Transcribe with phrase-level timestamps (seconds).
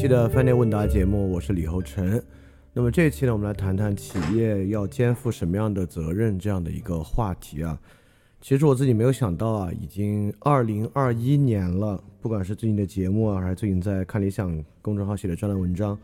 [0.00, 2.22] 期的饭店问答节目，我是李厚成。
[2.72, 7.76] 那么这一期呢，我们来谈谈企业要肩负什么样的责任这样的一个话题啊。
[8.40, 15.98] 其实我自己没有想到啊，已经二零二一年了，不管是最近的节目啊，还是最近在看理想公众号写的专栏文章，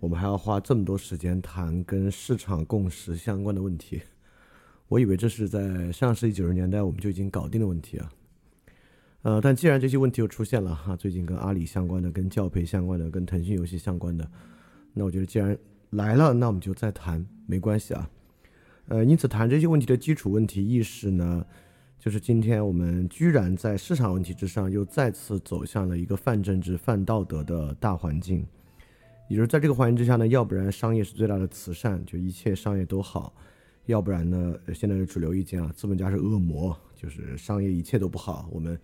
[0.00, 4.02] 我们还要花这么多时间谈跟市场共识相关的问题。
[4.88, 8.10] 我以为这是在上世纪九十年代我们就已经搞定的问题啊。
[9.22, 14.30] 呃，但既然这些问题又出现了哈，最近跟阿里相关的、跟教培相关的、跟腾讯游戏相关的，
[14.94, 15.58] 那我觉得既然
[15.90, 18.08] 来了，那我们就再谈，没关系啊。
[18.86, 21.44] 呃，因此谈这些问题的基础问题意识呢，
[21.98, 28.46] 就是今天我们居然在市场问题之上又再次走向了一个泛政治、泛道德的大环境，
[29.28, 33.34] 也就是在这个环境之下呢，要不然商业是最大的慈善，就一切商业都好；
[33.86, 38.78] 要不然呢，现在的主流意见啊，资本家是恶魔，就是商业一切都不好，我们。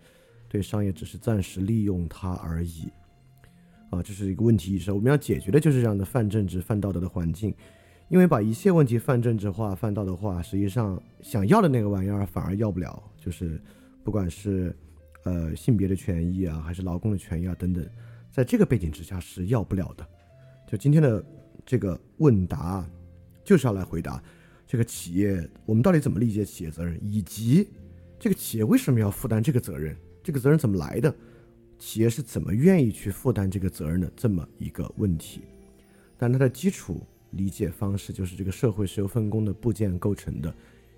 [0.47, 2.89] 对商业只是暂时利用它而已，
[3.89, 4.91] 啊，这是一个问题意识。
[4.91, 7.53] 我们要解决的就是这样的泛政治、泛道德的环境，
[8.09, 13.01] 因为把一切问题泛政治化、泛道德化，实际上想要的那个玩意儿反而要不了。
[13.17, 13.61] 就是
[14.03, 14.75] 不管是
[15.23, 17.85] 呃性别的权益啊，还是劳工的权益啊等等，
[18.31, 20.07] 在这个背景之下是要不了的。
[20.67, 21.23] 就今天的
[21.65, 22.87] 这个问答，
[23.43, 24.23] 就是要来回答
[24.67, 27.67] 这个企业我们到底怎么理解企业责任，以及
[28.19, 29.95] 这个企业为什么要负担这个责任。
[30.25, 31.15] 这个责任怎么来的？
[31.77, 34.11] 企业是怎么愿意去负担这个责任的？
[34.15, 35.41] 这么一个问题，
[36.17, 40.51] 但它的基础理解方式就是这个社会是由分工的部件构成的，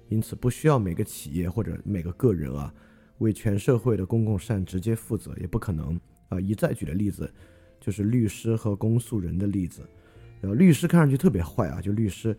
[0.07, 2.73] 因此不需要每个企业或者每个个人啊
[3.17, 5.99] 为全社会的公共善直接负责，也不可能
[6.29, 6.39] 啊。
[6.39, 7.29] 一再举的例子
[7.81, 9.81] 就是律师和公诉人的例子，
[10.39, 12.37] 然后律师看上去特别坏啊，就律师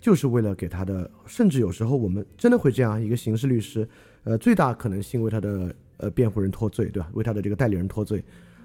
[0.00, 3.86] 就是为了给他的，甚至有时候我们真的会这样，一个刑事律师，
[4.24, 5.74] 呃，最大可能性为他的。
[6.02, 7.08] 呃，辩护人脱罪，对吧？
[7.12, 8.22] 为他的这个代理人脱罪，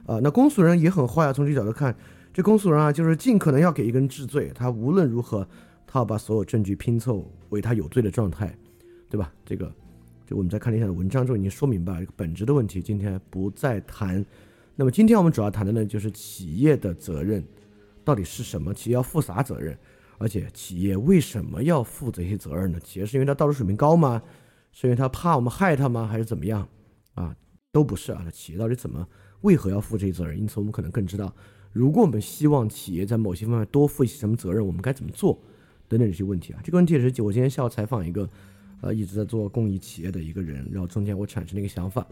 [0.07, 1.31] 啊，那公诉人也很坏啊。
[1.31, 1.95] 从这角度看，
[2.33, 5.47] 这公诉人啊，就是尽可能要给一个人治罪，他无论如何，
[5.85, 8.57] 他要把所有证据拼凑为他有罪的状态，
[9.07, 9.31] 对吧？
[9.45, 9.71] 这个，
[10.25, 14.25] 就我们在看理想的文章中已经说明白这个本质的问题，今天不再谈。
[14.75, 17.45] 那么今天我们主要谈的呢，就是企业的责任
[18.03, 18.73] 到底是什么？
[18.73, 19.77] 企业要负啥责任？
[20.17, 22.79] 而且企业为什么要负这些责任呢？
[22.79, 24.19] 企业是因为它道德水平高吗？
[24.71, 26.07] 是因为他怕我们害他吗？
[26.07, 26.67] 还是怎么样？
[27.17, 27.35] 啊，
[27.71, 28.21] 都不是啊！
[28.23, 29.05] 那企业到底怎么、
[29.41, 30.39] 为何要负这些责任？
[30.39, 31.35] 因此，我们可能更知道，
[31.73, 35.41] 如果我们希望企业在某些方面多负一些什么责任，我们该怎么做，
[35.87, 36.61] 等等这些问题啊。
[36.63, 38.29] 这个问题也是我今天下午采访一个，
[38.81, 42.05] 呃，一直在做公益企业的一个人，然后中间我产生了一个想法。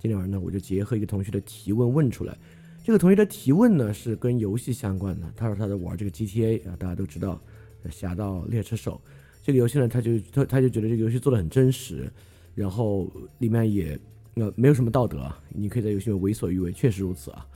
[0.00, 2.34] 今天晚上呢，我就结合一个同学的提问问出来。
[2.82, 5.30] 这个同学的提问呢是跟游戏相关的。
[5.36, 7.38] 他说他在玩这个 GTA 啊，大家都知道
[7.90, 8.98] 《侠盗猎车手》
[9.42, 12.10] 这个游戏呢，他就他他就觉得这个游戏做的很真实，
[12.54, 13.98] 然后里面也。
[14.38, 17.46] 那没有什么道德啊，你可以在游戏里为所欲为，确实如此啊。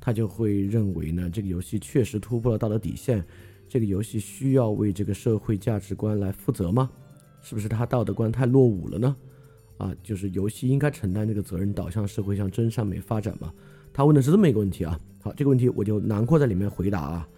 [0.00, 3.24] 他就会认为呢，这个游戏确实突破了道德底线，
[3.68, 6.90] 这个游戏需要为这个社会价值观来负责吗？
[7.40, 9.16] 是不是他道德观太落伍了呢？
[9.78, 13.54] 啊，就是游戏应该承担这个责任，导向社会向真善美发展吗？
[13.92, 14.98] 他问的是这么一个问题啊。
[15.22, 17.28] 好，这个问题我就囊括在里面回答啊。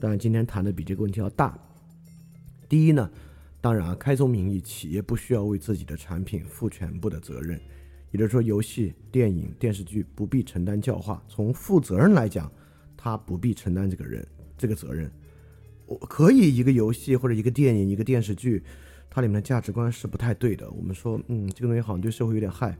[0.00, 1.54] 当然今天谈的比这个问题要大。
[2.66, 3.10] 第一呢，
[3.60, 7.60] 当然啊，开宗明义，企业不需要为自己的产品负全部的责任。
[8.10, 11.22] 也就是说，游戏、电影、电视剧不必承担教化。
[11.28, 12.50] 从负责任来讲，
[12.96, 14.26] 他不必承担这个人
[14.56, 15.10] 这个责任。
[15.86, 18.62] 我可以一个游戏或者一个电影、一个电视剧，
[19.08, 20.70] 它里面的价值观是不太对的。
[20.70, 22.76] 我们说，嗯，这个东西好像对社会有点害，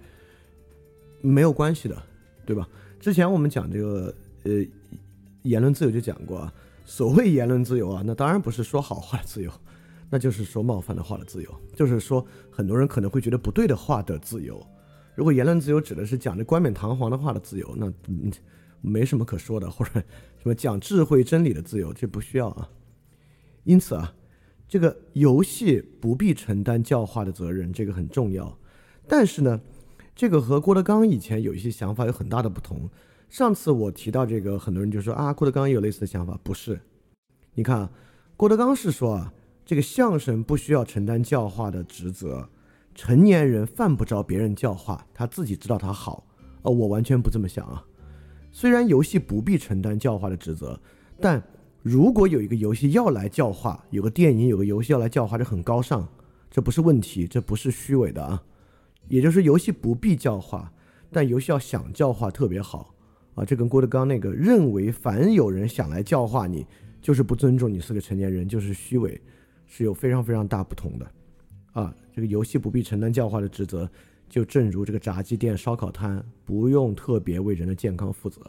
[1.22, 2.02] 没有关系的，
[2.44, 2.68] 对吧？
[3.00, 4.14] 之前我们讲这个
[4.44, 4.64] 呃
[5.42, 6.52] 言论自由就讲过啊，
[6.84, 9.50] 所谓言论自由啊，那当然不是说好话的自由，
[10.10, 14.66] 那就是说冒犯的话的自由，就是说很多人可能会觉得不对的话的自由。
[15.18, 17.92] 如果言论自由指的是讲这冠冕堂皇的话的自由，那
[18.80, 22.68] 没什么可说的；或者什么讲智慧真理的自由，这不需要啊。
[23.64, 24.14] 因此啊，
[24.68, 28.56] 这个游戏不必承担教化的责任，这个很重要。
[29.08, 29.60] 但是呢，
[30.14, 32.88] 这个和郭德纲以前有一些想法有很大的不同。
[33.28, 36.78] 上次我提到这个，很多人就说啊，郭德纲也有类似的想法，不是？
[37.54, 37.90] 你看，
[38.36, 39.34] 郭德纲是说啊，
[39.66, 42.48] 这个相声不需要承担教化的职责，
[42.98, 46.26] 成年人犯不着别人教化，他自己知道他好。
[46.62, 47.80] 哦，我完全不这么想啊。
[48.50, 50.76] 虽然游戏不必承担教化的职责，
[51.20, 51.40] 但
[51.80, 56.08] 如果有一个游戏要来教化，有个电影有个游戏要来教化，这很高尚，
[56.50, 58.42] 这不是问题，这不是虚伪的啊。
[59.06, 60.72] 也就是游戏不必教化，
[61.12, 62.92] 但游戏要想教化特别好。
[63.36, 66.66] 啊，这跟郭德纲那个认为凡有人想来教化你，
[67.00, 69.20] 就是不尊重你是个成年人，就是虚伪，
[69.68, 71.08] 是有非常非常大不同的。
[71.72, 73.88] 啊，这个游戏不必承担教化的职责，
[74.28, 78.40] 就正如这个炸鸡店、烧烤摊不用特别为人的健康负责，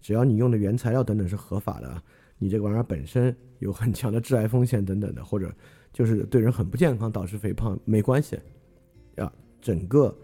[0.00, 2.02] 只要你用的原材料等等是合法的，
[2.38, 5.54] 你这个玩意儿本身有很强的致癌风险等等的，或者
[5.92, 8.38] 就是对人很不健康，导致肥胖，没关系。
[9.16, 10.16] 啊，整个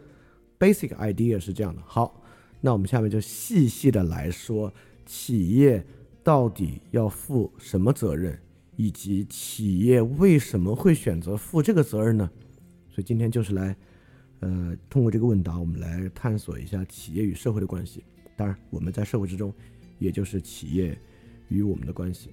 [0.59, 1.83] basic idea 是这样的。
[1.85, 2.19] 好。
[2.65, 4.73] 那我们下面就细细的来说，
[5.05, 5.85] 企业
[6.23, 8.39] 到底要负什么责任，
[8.83, 12.29] 以及企业为什么会选择负这个责任呢？
[12.91, 13.77] 所以今天就是来，
[14.41, 18.03] 呃，通过这个问答，我们来探索一下企业与社会的关系。
[18.37, 19.55] 当然，我们在社会之中，
[20.01, 20.99] 也就是企业
[21.49, 22.31] 与我们的关系。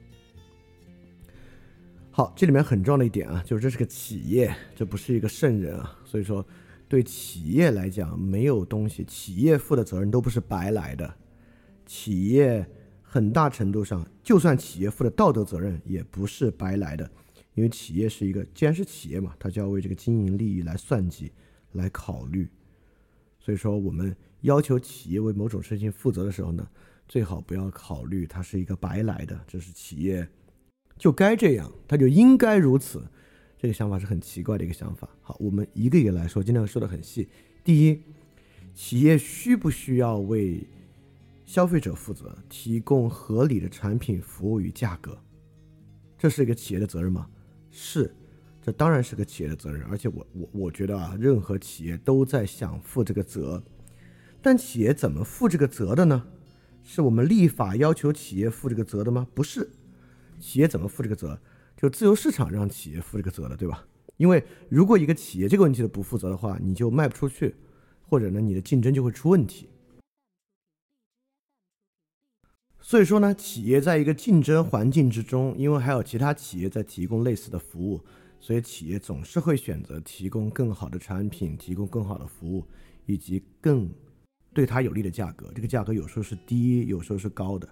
[2.10, 6.44] 好，这里面很重要的一点啊，就是这是个企业，这不是一个圣人啊，所以说。
[6.88, 11.13] 对企业来讲，没有东西，企业负的责任都不是白来的。
[11.86, 12.68] 企业
[13.11, 17.09] 很大程度上，就算企业负的道德责任，也不是白来的。
[17.56, 21.31] 因为企业是一个，既然是企业嘛，它就要为这个经营利益来算计、
[21.71, 22.47] 来考虑。
[23.39, 26.65] 所以说，我们要求企业为某种事情负责的时候呢，
[27.07, 30.25] 最好不要考虑它是一个白来的，这是企业
[30.95, 33.03] 就该这样，它就应该如此。
[33.57, 35.09] 这个想法是很奇怪的一个想法。
[35.21, 37.27] 好，我们一个一个来说，今天说的很细。
[37.63, 38.00] 第一，
[38.75, 40.63] 企业需不需要为
[41.50, 45.18] 消费者负责，提供合理的产品、服务与价格？
[46.16, 47.28] 这是一个企业的责任吗？
[47.72, 48.16] 是，
[48.62, 49.81] 这当然是个企业的责任。
[49.86, 53.63] 而且我我我觉得啊，任何企业都在想负这个责。
[54.44, 56.24] 但企业怎么负这个责的呢？
[56.84, 59.25] 是我们立法要求企业负这个责的吗？
[59.34, 59.68] 不是，
[60.40, 61.42] 企业怎么负这个责？
[61.75, 63.84] 就自由市场让企业负这个责的，对吧？
[64.18, 67.56] 因为如果一个企业这个问题都不负责的话，你就卖不出去，
[68.04, 69.68] 或者呢，你的竞争就会出问题。
[72.89, 78.03] 所以说呢，企业在一个竞争环境之中，因为还有其他企业在提供类似的服务，
[78.39, 82.65] 所以企业总是会选择提供更好的产品，提供更好的服务，
[83.06, 83.88] 以及更
[84.56, 85.51] 对他有利的价格。
[85.53, 87.69] 这个价格有时候是低，有时候是高的。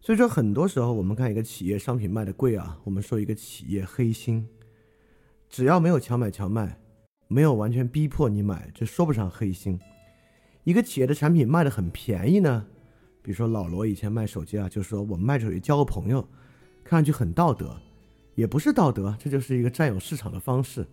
[0.00, 4.46] 所以说，很多时候我们看一个企业商品卖的贵啊，我们说一个企业黑心，
[5.48, 6.78] 只要没有强买强卖，
[7.26, 9.80] 没有完全逼迫你买，这说不上黑心。
[10.62, 12.68] 一个企业的产品卖的很便宜呢，
[13.22, 16.20] 比如说老罗以前卖手机啊，就是说我们卖手机交个朋友，
[16.82, 17.80] 看上去很道德，
[18.34, 20.86] 也不是道德，这就是一个占有市场的方式。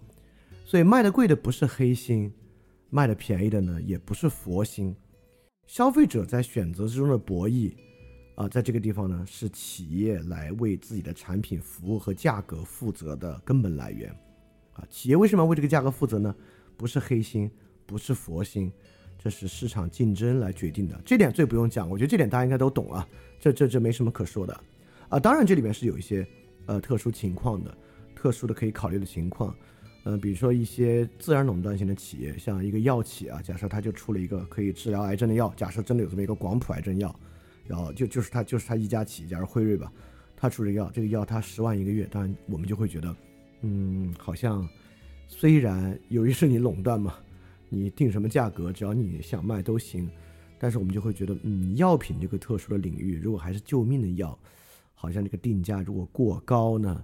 [0.65, 2.33] 所以卖的贵的不是黑心，
[2.89, 4.95] 卖的便宜的呢也不是佛心。
[5.65, 7.73] 消费者在选择之中的博弈。
[8.35, 14.15] 啊，在这个地方呢，是企业来为自己的产品、服务和价格负责的根本来源。
[14.73, 16.35] 啊，企业为什么要为这个价格负责呢？
[16.77, 17.49] 不是黑心，
[17.87, 18.71] 不是佛心，
[19.29, 20.99] 是市场竞争来决定的。
[21.05, 23.07] 这点最不用讲，我觉得这点大家应该都懂啊。
[23.39, 24.59] 这、这、这没什么可说的。
[25.09, 26.27] 啊，当然这里面是有一些
[26.65, 27.77] 呃特殊情况的，
[28.15, 29.55] 特殊的可以考虑的情况。
[30.05, 37.13] 嗯，比如说一些自然垄断型的企业，像一个药企啊，假设它就出了一个可以治疗癌症的药，假设真的有这么一个广谱癌症药。
[37.65, 39.91] 然后就就是他就是他一家企业，假如辉瑞吧，
[40.37, 43.13] 他出这个药，这个药他十万一个月，当然我们就会觉得，
[43.63, 44.65] 嗯，好像
[45.27, 47.15] 虽然由于是你垄断嘛，
[47.69, 50.09] 你定什么价格，只要你想卖都行，
[50.57, 54.37] 但是我们就会觉得，嗯，药品这个特殊的领域，如果还是救命的药，
[54.93, 57.03] 好像这个定价如果过高呢，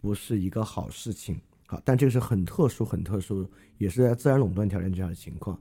[0.00, 1.40] 不是一个好事情。
[1.66, 5.58] 好，但这个是很特殊、很特殊，也是在自然垄断条件这样的情况。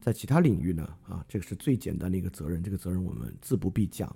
[0.00, 4.14] 在其他领域呢，啊，这个是最简单的一个责任，这个责任我们自不必讲。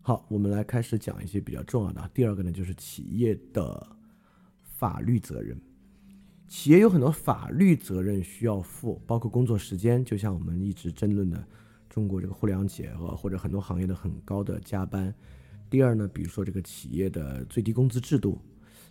[0.00, 2.10] 好，我们来开始讲一些比较重要的。
[2.14, 3.86] 第二个呢，就是企业的
[4.62, 5.60] 法律责任。
[6.50, 11.40] 企业有很多法律责任需要负，包括工作时间，就像我们一直争论的
[11.88, 15.14] 中国这个互联网企业和或者很多行业的很高的加班。
[15.70, 18.36] 第二呢，比如说这个企业的最低工资制度，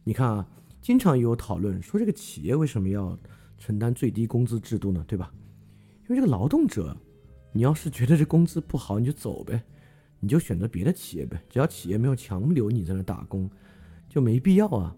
[0.06, 0.48] 你看啊，
[0.82, 3.20] 经常有讨论说这个企业为什么要
[3.58, 5.04] 承担最低工资制度呢？
[5.06, 5.30] 对吧？
[6.04, 6.96] 因为这个劳动者，
[7.52, 9.62] 你要是觉得这工资不好，你就走呗，
[10.22, 11.38] 你就选择别的企业呗。
[11.50, 13.52] 只要企业没有强留你在那打工，
[14.08, 14.96] 就没必要啊。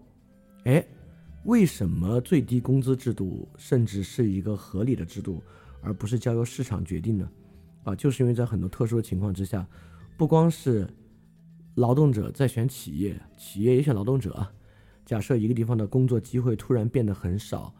[0.64, 0.86] 哎，
[1.44, 5.42] 为什么最低工资制度甚至是一个合理的制度，
[5.80, 7.28] 而不是交由市场决定呢？
[7.84, 9.66] 啊，就是因为在很多特殊的情况之下，
[10.16, 10.88] 不光是
[11.74, 14.52] 劳动者在选企业，企业也选劳动者啊。
[15.04, 17.74] 假设一个地方的工作机会突然变得很少，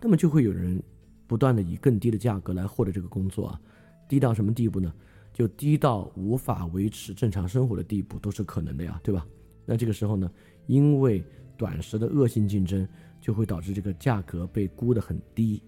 [0.00, 0.82] 那么就会有人
[1.26, 3.60] 不断的以更低的价格来获得这个工作啊，
[4.06, 4.92] 低到什么地步呢？
[5.32, 9.26] 就低到无法维持正常生活的地步都是可能的呀，对吧？
[9.64, 10.30] 那这个时候呢，
[10.66, 11.24] 因为
[11.56, 12.86] 短时的恶性竞争，
[13.26, 15.60] 就会导致这个价格被估得很低，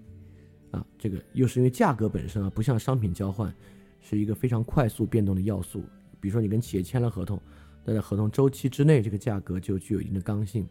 [0.71, 3.53] 啊，这个又是因为价格本身啊，不像商品交换，
[4.01, 5.83] 是一个非常快速变动的要素。
[6.21, 7.43] 比如说你跟企业签了合同，
[7.85, 10.65] 那在合同周期之内，这个价格就具有一定的刚性。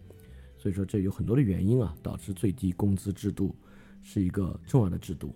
[0.58, 3.54] 所以说，这有很多的原因啊，导致最低工资制度
[4.02, 5.36] 是一个重要的制度。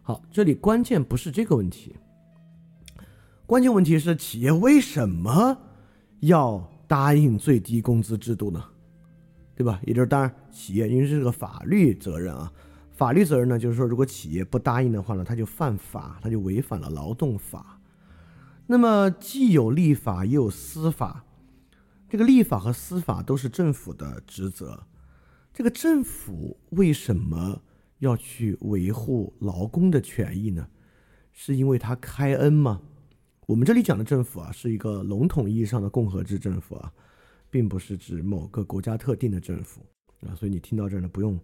[0.00, 1.94] 好，这里关键不是这个问题，
[3.44, 5.58] 关键问题是企业为什么
[6.20, 8.64] 要答应最低工资制度呢？
[9.56, 9.80] 对吧？
[9.84, 12.52] 也就是当然，企业因为这是个法律责任啊，
[12.92, 17.80] 法律责任呢，就是说，如果企业不答应的话呢，他就犯法，他就违反了劳动法。
[18.66, 21.24] 那么既有立法，又有司法。
[22.08, 24.86] 这个立法和司法都是政府的职责，
[25.52, 27.62] 这个政府为什么
[27.98, 30.68] 要去维护劳工的权益呢？
[31.32, 32.80] 是因为他开恩吗？
[33.46, 36.92] 我们这里讲的政府啊，是一个笼统意义上的共和制政府啊，
[37.56, 39.80] 并不是指某个国家特定的政府
[40.28, 41.40] 啊，所以你听到这儿呢，不用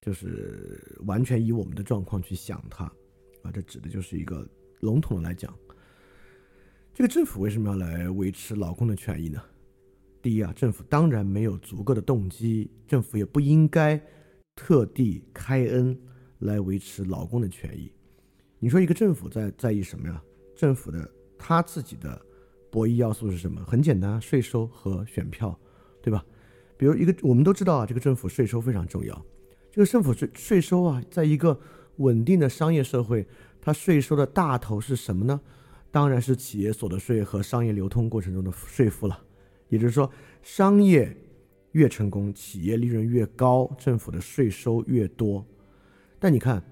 [0.00, 2.84] 就是完全以我们的状况去想它
[3.42, 4.48] 啊，这指的就是一个
[4.82, 5.52] 笼统的来讲，
[6.94, 9.42] 这个政府为什么要来维持劳工的权益呢？
[10.22, 14.00] 第一啊，政府当然没有足够的动机，政府也不应该
[14.54, 15.98] 特地开恩
[16.38, 17.90] 来维持劳工的权益。
[18.60, 20.22] 你说一个政府在在意什么呀？
[20.54, 22.24] 政府的他自己的
[22.70, 23.62] 博弈要素是什么？
[23.64, 25.58] 很简单，税收和选票，
[26.02, 26.24] 对吧？
[26.76, 29.24] 比如一个我们都知道啊，这个政府税收非常重要。
[29.70, 31.58] 这个政府税税收啊，在一个
[31.96, 33.26] 稳定的商业社会，
[33.60, 35.40] 它税收的大头是什么呢？
[35.90, 39.22] 当然是企业所得税和商业流通过程中的税负了。
[39.68, 40.10] 也就是说，
[40.42, 41.16] 商业
[41.72, 45.44] 越成功，企业利润越高，政府的税收越多。
[46.18, 46.62] 但你看，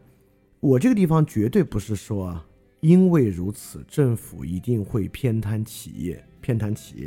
[0.61, 2.47] 我这个地方绝对不是说啊，
[2.85, 7.07] 因为如此，政府一定会偏袒企业，偏袒企业，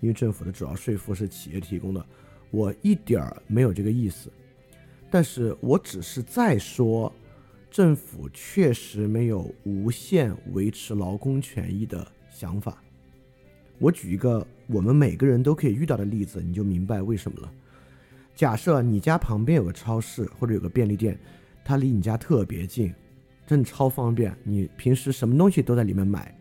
[0.00, 2.04] 因为政府的主要税负是企业提供的。
[2.50, 4.32] 我一点儿没有这个意思，
[5.12, 7.14] 但是我只是在说，
[7.70, 12.82] 政府确实没有无限维持劳工权益的想法。
[13.78, 17.52] 我举一个我们每个人都可以遇到的例子，你就明白为什么了。
[18.34, 21.16] 假设你家旁边有个超市或者有个便利店，
[21.64, 22.92] 它离你家特别近，
[23.46, 26.34] 真的超方便，你平时什么东西都在里面买。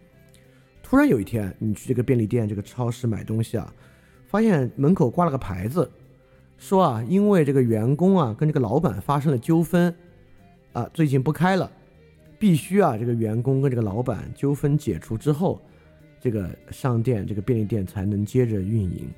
[0.82, 3.74] 突然有一天，你去这个便利店、这个超市买东西啊，
[4.28, 5.90] 发现门口挂了个牌子，
[6.58, 9.94] 说啊，因为这个员工啊跟这个老板发生了纠纷，
[10.74, 11.72] 啊，最近不开了，
[12.38, 15.62] 必须啊这个员工跟这个老板纠纷解除之后。
[16.24, 19.10] 这个商店、这个便利店才能接着运营，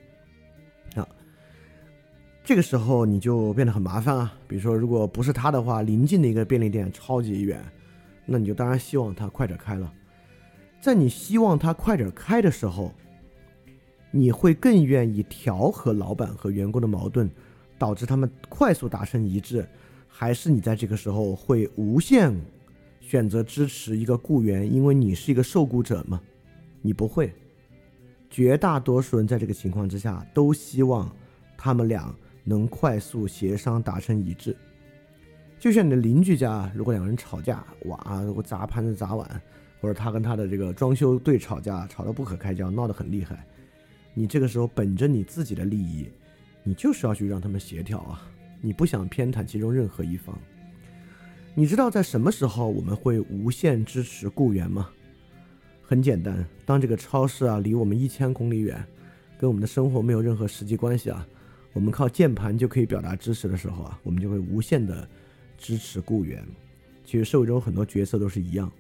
[2.43, 4.33] 这个时候你就变得很麻烦啊。
[4.47, 7.63] 比如说，如果不是他的话，临近的一个便利店超级远，
[8.25, 9.91] 那你就当然希望他快点开了。
[10.81, 12.93] 在你希望他快点开的时候，
[14.11, 17.29] 你会更愿意调和老板和员工的矛盾，
[17.77, 19.65] 导致他们快速达成一致，
[20.09, 22.37] 还是你在这个时候会无限
[22.99, 26.21] 选择支持一个雇员，因为你是一个受雇者吗？
[26.81, 27.33] 你不会，
[28.29, 31.09] 绝大多数人在这个情况之下都希望
[31.57, 34.55] 他们俩能快速协商达成一致。
[35.59, 39.41] 就像你的邻居家，如果两个人吵架，哇，如果砸盘子砸碗，
[39.79, 43.45] 或者他跟他的这个装修队吵架，吵得不可开交，闹得很厉害，
[44.13, 46.09] 你这个时候本着你自己的利益，
[46.63, 48.21] 你就是要去让他们协调啊，
[48.59, 50.37] 你不想偏袒其中任何一方。
[51.55, 54.89] 你知道在什么时候我们会无限支持雇员吗？
[55.81, 58.83] 很简单，当这个超市啊离我们一千公里远，
[59.37, 61.25] 跟我们的生活没有任何实际关系啊，
[61.73, 65.07] 我们靠键盘就可以表达支持的时候啊，我们就会无限的
[65.57, 66.43] 支持雇员。
[67.03, 68.71] 其实社会中很多角色都是一样，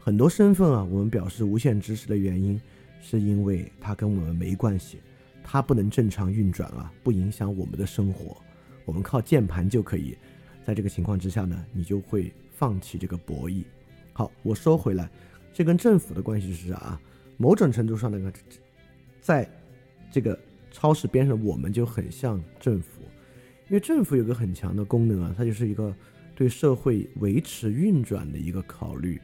[0.00, 2.60] 很多身份啊，我们表示无限支持的原因，
[3.00, 4.98] 是因为它跟我们没关系，
[5.44, 8.36] 它不能正常运转啊，不影响我们的生活，
[8.84, 10.16] 我们靠键盘就可以。
[10.64, 13.62] 在这个情况之下呢，你就会放弃这个博弈。
[14.12, 15.08] 好，我说回来。
[15.52, 17.00] 这跟政府的关系是啥啊？
[17.36, 18.32] 某种程度上，那个
[19.20, 19.48] 在
[20.10, 20.38] 这个
[20.70, 23.02] 超市边上，我们就很像政府，
[23.68, 25.94] 因为政府有个很强的功能啊，它就是一个
[26.34, 29.20] 对社会维持运转的一个考虑。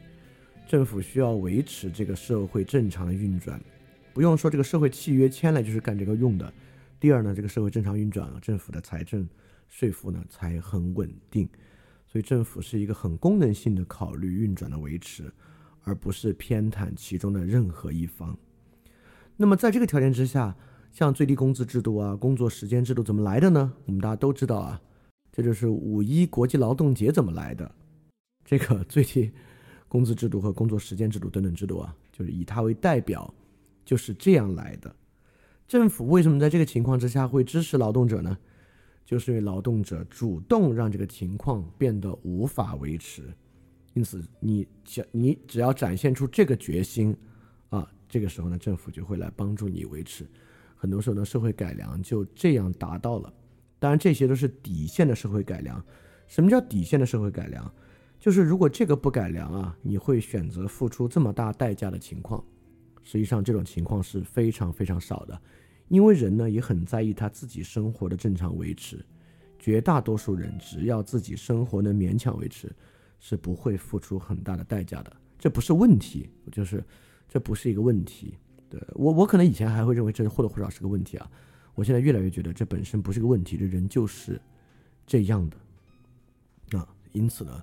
[0.66, 3.60] 政府需要维持这个社会正常的运转，
[4.12, 6.52] 不用说这个社会契约签了就是干这个用的，
[6.98, 9.28] 第二呢，这个社会正常运转了，政府的财政
[9.68, 11.48] 税负呢才很稳定。
[12.06, 15.30] 所以政府是一个很功能性的考虑运转的维持，
[15.82, 18.36] 而不是偏袒其中的任何一方。
[19.36, 20.56] 那么在这个条件之下，
[20.94, 23.72] 像最低工资制度啊、工作时间制度怎么来的呢？
[23.84, 24.80] 我们大家都知道啊，
[25.32, 27.68] 这就是五一国际劳动节怎么来的。
[28.44, 29.28] 这个 最低
[29.88, 33.34] 工资制度和工作时间制度等等制度啊，就是以它为代表，
[33.84, 34.94] 就是这样来的。
[35.66, 38.38] 政府为什么在这个情况之下会支持劳动者呢？
[39.04, 43.22] 就是因为劳动者主动让这个情况变得无法维持，
[43.94, 47.16] 因此你想你只要展现出这个决心，
[47.68, 50.24] 啊，这个时候呢，政府就会来帮助你维持。
[50.84, 53.32] 很多时候呢，社会改良就这样达到了。
[53.78, 55.82] 当然，这些都是底线的社会改良。
[56.28, 57.72] 什么叫底线的社会改良？
[58.20, 62.44] 就是如果这个不改良啊，你会选择付出这么大代价的情况。
[63.02, 65.40] 实际上，这种情况是非常非常少的。
[65.88, 69.02] 因为人呢也很在意他自己生活的正常维持，
[69.58, 72.70] 绝大多数人只要自己生活能勉强维持，
[73.18, 75.10] 是不会付出很大的代价的。
[75.38, 76.84] 这不是问题，就是
[77.26, 78.34] 这不是一个问题。
[78.74, 81.30] 对我，我可能以前还会认为这或多或少是个问题啊。
[81.74, 84.40] 我现在越来越觉得这本身不是个问题，这人就是
[85.06, 86.88] 这样的啊。
[87.12, 87.62] 因此呢，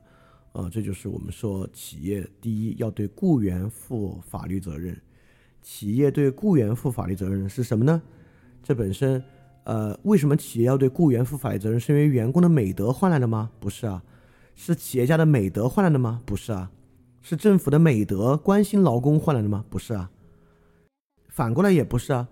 [0.54, 4.98] 啊，这就是我们说企业第一要对雇员负法律责任。
[5.62, 8.02] 企业对雇员负法律责任是什么呢？
[8.64, 9.24] 这本身，
[9.64, 11.80] 呃，为什么企业要对雇员负法律责任？
[11.80, 13.52] 是因为员工的美德换来的吗？
[13.60, 14.04] 不是啊，
[14.56, 16.22] 是企业家的美德换来的吗？
[16.26, 16.72] 不是啊，
[17.22, 19.64] 是政府的美德关心劳工换来的吗？
[19.70, 20.10] 不是啊，
[21.32, 22.28] 反过来也不是啊。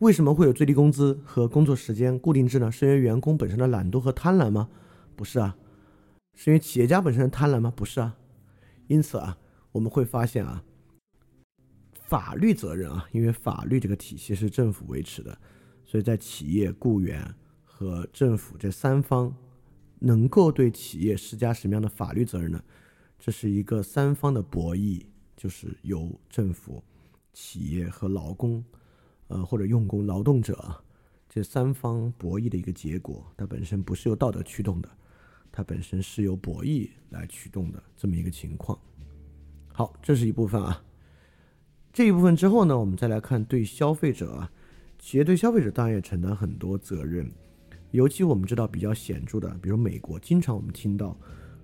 [0.00, 2.70] 为什么会有最低工资和工作时间固定制呢？
[2.70, 4.68] 是因为员工本身的懒惰和贪婪吗？
[5.16, 5.56] 不是啊，
[6.34, 7.72] 是因为企业家本身的贪婪吗？
[7.74, 8.16] 不是啊。
[8.88, 9.38] 因此啊，
[9.72, 10.62] 我们会发现啊。
[11.94, 15.38] 法律责任啊，因为法律这个体系是政府维持的，
[15.84, 17.34] 所以在企业、雇员
[17.64, 19.34] 和政府这三方
[20.00, 22.62] 能够对企业施加什么样的法律责任呢？
[23.18, 25.00] 这是一个三方的博弈，
[25.36, 26.82] 就是由政府、
[27.32, 28.64] 企业和劳工，
[29.28, 30.82] 呃或者用工劳动者
[31.28, 33.26] 这三方博弈的一个结果。
[33.36, 34.88] 它本身不是由道德驱动的，
[35.50, 38.78] 它本身是由博弈来驱动的这么一个情况。
[39.72, 40.84] 好，这是一部分啊。
[41.92, 44.50] 这一部分之后呢，我们再来看对消费者啊，
[44.98, 47.30] 企业对消费者当然也承担很多责任，
[47.90, 51.14] 尤其我们知道比较显著的，比如美国，经常我们听到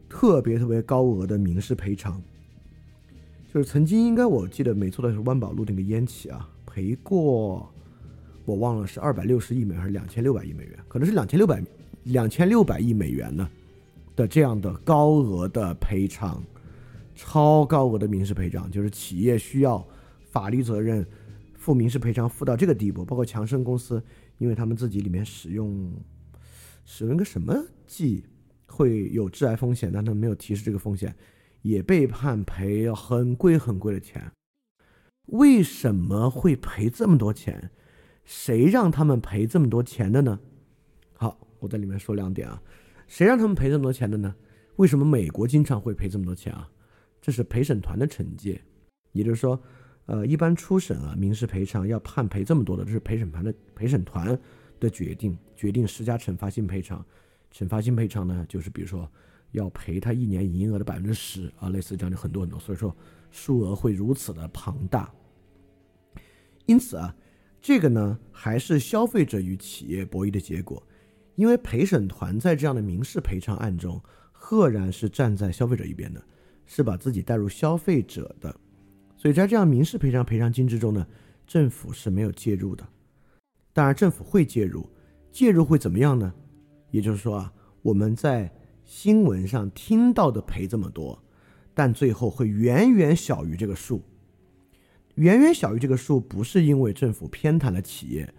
[0.09, 2.23] 特别特别高额的民事赔偿，
[3.53, 7.69] 就是曾经应该我记得没错的是万宝路那个烟企啊，赔过
[8.45, 11.63] 我忘了是二百六十亿美元还是两千六百亿美元，可能是两千六百
[12.05, 13.49] 两千六百亿美元呢
[14.15, 16.43] 的这样的高额的赔偿，
[17.15, 19.85] 超高额的民事赔偿，就是企业需要。
[20.31, 21.05] 法律责任
[21.55, 24.01] 负民事赔偿负到这个地步，包括强生公司，
[24.37, 25.91] 因为他们自己里面使用
[26.85, 27.57] 使用个什么
[27.87, 28.23] 剂
[28.67, 31.13] 会有致癌风险，但他们没有提示这个风险，
[31.69, 34.33] 也被判赔很贵很贵的钱。
[35.27, 37.71] 为什么会赔这么多钱？
[38.25, 40.41] 谁让他们赔这么多钱的呢？
[41.13, 42.63] 好，我在里面说两点啊，
[43.07, 44.35] 谁让他们赔这么多钱的呢？
[44.77, 46.71] 为什么美国经常会赔这么多钱啊？
[47.21, 48.61] 这是陪审团的惩戒，
[49.13, 49.61] 也就是说。
[50.07, 54.41] 呃，一般初审啊，民事赔偿要判赔这么多的，这是陪审团的陪审团
[54.81, 57.05] 的决定，决定施加惩罚性赔偿。
[57.53, 59.07] 惩罚性赔偿呢，就是比如说
[59.53, 62.95] 要赔他一年营业额的百分之十啊，类似这样的很多很多，所以说
[63.31, 65.13] 数额会如此的庞大。
[66.67, 67.15] 因此啊，
[67.61, 70.83] 这个呢还是消费者与企业博弈的结果，
[71.35, 74.01] 因为陪审团在这样的民事赔偿案中，
[74.33, 76.23] 赫然是站在消费者一边的，
[76.67, 78.55] 是把自己带入消费者的。
[79.17, 81.07] 所以在这样民事赔偿赔偿金之中呢，
[81.47, 82.87] 政府是没有介入的。
[83.73, 84.89] 当然，政府会介入，
[85.33, 86.33] 介入会怎么样呢？
[86.91, 88.53] 也就是说啊，我们在
[88.89, 91.23] 新闻上听到的赔这么多，
[91.75, 94.03] 但最后会远远小于这个数。
[95.17, 98.33] 远远小于这个数，不是因为政府偏袒了企业，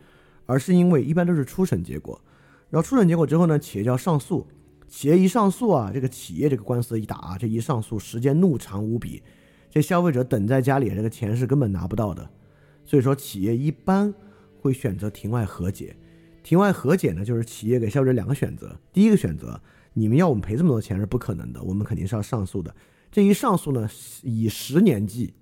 [0.48, 2.20] 而是因为一般都是初审结果。
[2.72, 4.48] 然后初审结果之后呢，企业就要上诉。
[4.88, 9.22] 企业一上诉啊，这个企业这个官司一打啊，这一上诉时间怒长无比。
[9.70, 12.28] 这消费者等在家里，这个钱是根本拿不到的，
[12.84, 14.12] 所以说企业一般
[14.60, 15.96] 会选择庭外和解。
[16.42, 19.62] 庭外和解呢，就是企业给消费者两个选择：第一个选择，
[19.94, 22.74] 你们要我们赔这么多钱是不可能的，我们肯定是要上诉的。
[23.12, 23.90] 这一上诉呢，
[24.24, 25.34] 以十年计，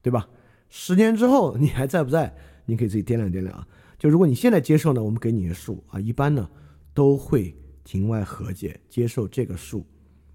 [0.00, 0.28] 对吧？
[0.68, 2.34] 十年之后你还在不在？
[2.64, 3.66] 你可以自己掂量掂量啊。
[3.98, 6.48] 就如果你现在接受呢，我们给你个数啊，一般呢
[6.92, 9.86] 都会庭外和解，接受这个数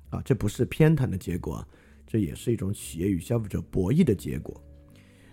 [0.09, 1.67] 啊，这不是偏袒的结果啊。
[2.09, 4.63] 这也是一种企业与消费者博弈的结果，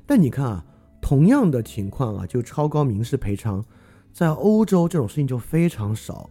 [0.05, 0.67] 但你看啊，
[1.01, 3.65] 同样的情况啊，就超高民事赔偿，
[4.13, 6.29] 在欧洲这种事情就非常少，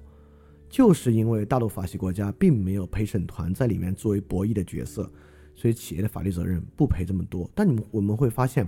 [0.73, 5.07] 就是因为大陆法系国家并没有陪审团在里面作为博弈的角色，
[5.53, 7.47] 所以企业的法律责任不赔这么多。
[7.53, 8.67] 但你们我们会发现，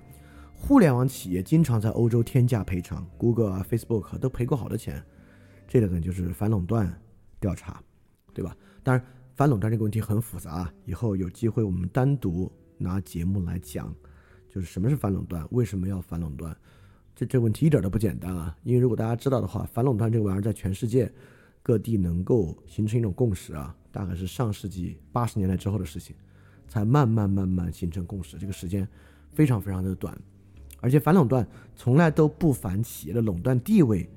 [0.53, 5.03] 互联网企业经常在欧洲天价赔偿，Google 啊、Facebook 都赔过好多钱。
[5.67, 6.95] 这个呢就是反垄断
[7.39, 7.81] 调查，
[8.35, 8.55] 对吧？
[8.83, 13.91] 当然，反垄断这个问题很复杂，以后有机会我们单独拿节目来讲，
[14.47, 16.55] 就是什么是反垄断，为什么要反垄断。
[17.15, 18.55] 这这问题一点都不简单啊！
[18.61, 21.11] 因为如果大家知道的话，反垄断这个玩意儿在全世界
[21.65, 26.15] 各地能够形成一种共识啊，大概是上世纪八十年代之后的事情，
[26.67, 28.37] 才慢慢慢慢形成共识。
[28.37, 28.87] 这个时间
[29.33, 30.15] 非常非常的短，
[30.79, 34.07] 而且反垄断从来都不反企业的垄断地位，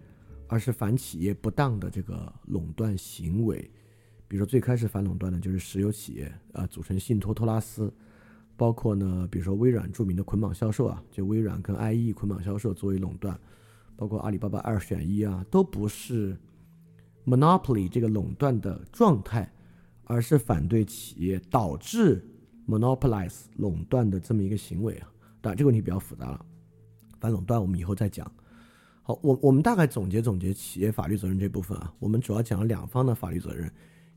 [0.47, 3.59] 而是反企业不当的这个垄断行为。
[4.29, 7.91] 比如说最开始反垄断的就是石油企业啊，组成信托托拉斯。
[8.59, 13.39] 包括呢，比如说微软著名的捆绑销售啊，就微软跟 IE 捆绑销售作为垄断，
[13.97, 16.37] 包括阿里巴巴二选一啊，都不是
[17.29, 19.53] monopoly 这个垄断的状态，
[20.05, 22.25] 而是反对企业导致
[22.67, 25.12] monopolize 垄断的这么一个行为啊。
[25.41, 26.47] 当然这个问题比较复杂了，
[27.21, 28.31] 反垄断我们以后再讲。
[29.03, 33.71] 好，我我们大概总结总结企业法律责任这部分啊，我们主要讲了两方的法律责任，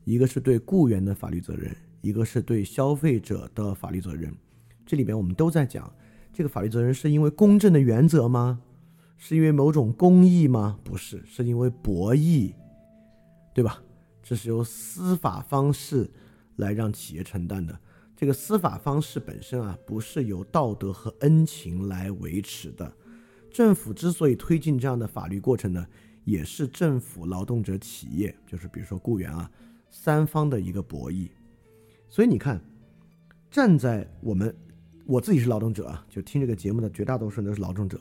[0.04, 1.74] 一个是对雇员的法律责任。
[2.02, 4.34] 一个是对消费者的法律责任，
[4.84, 5.88] 这里边我们都在讲，
[6.32, 8.60] 这个法律责任是因为公正的原则吗？
[9.16, 10.80] 是因为某种公益吗？
[10.82, 12.52] 不是，是因为博弈，
[13.54, 13.82] 对吧？
[14.22, 16.10] 这是由司法方式
[16.56, 17.78] 来让企业承担的。
[18.16, 22.92] 这个司法方式本身啊，不是由道德和恩情来维持的。
[23.50, 25.86] 政府之所以推进这样的法律过程呢，
[26.24, 29.50] 也是政府、劳动者、企业，就是比如说雇员啊，
[29.90, 31.28] 三方的一个博弈。
[32.08, 32.60] 所以你看，
[33.50, 34.54] 站在我们，
[35.04, 38.00] 我自己是劳动者啊，就听这个节目的绝大多数人都是劳动者。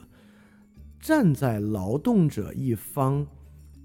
[0.99, 3.25] 站在劳动者一方，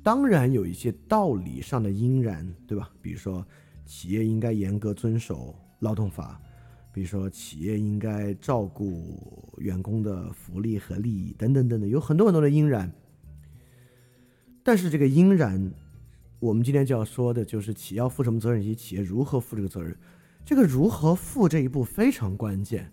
[0.07, 2.89] 当然有一些道理上的应然，对吧？
[3.03, 3.45] 比如说，
[3.85, 6.41] 企业应该严格遵守劳动法，
[6.93, 12.89] 比如说，企业应该照顾员工的福利和利益，等等等等，有很多很多的应然。
[14.63, 15.73] 但是这个应然，
[16.39, 19.93] 我们今天就要说的就是企业要负什么责任，以及企业如何负这个责任。
[20.45, 22.93] 这个如何负这一步非常关键，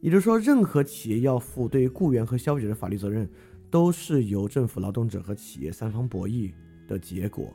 [0.00, 3.28] 也就是说，任何企业要负对于雇员和消费者的法律责任，
[3.70, 6.52] 都是由政府、劳动者和企业三方博弈
[6.86, 7.52] 的结果。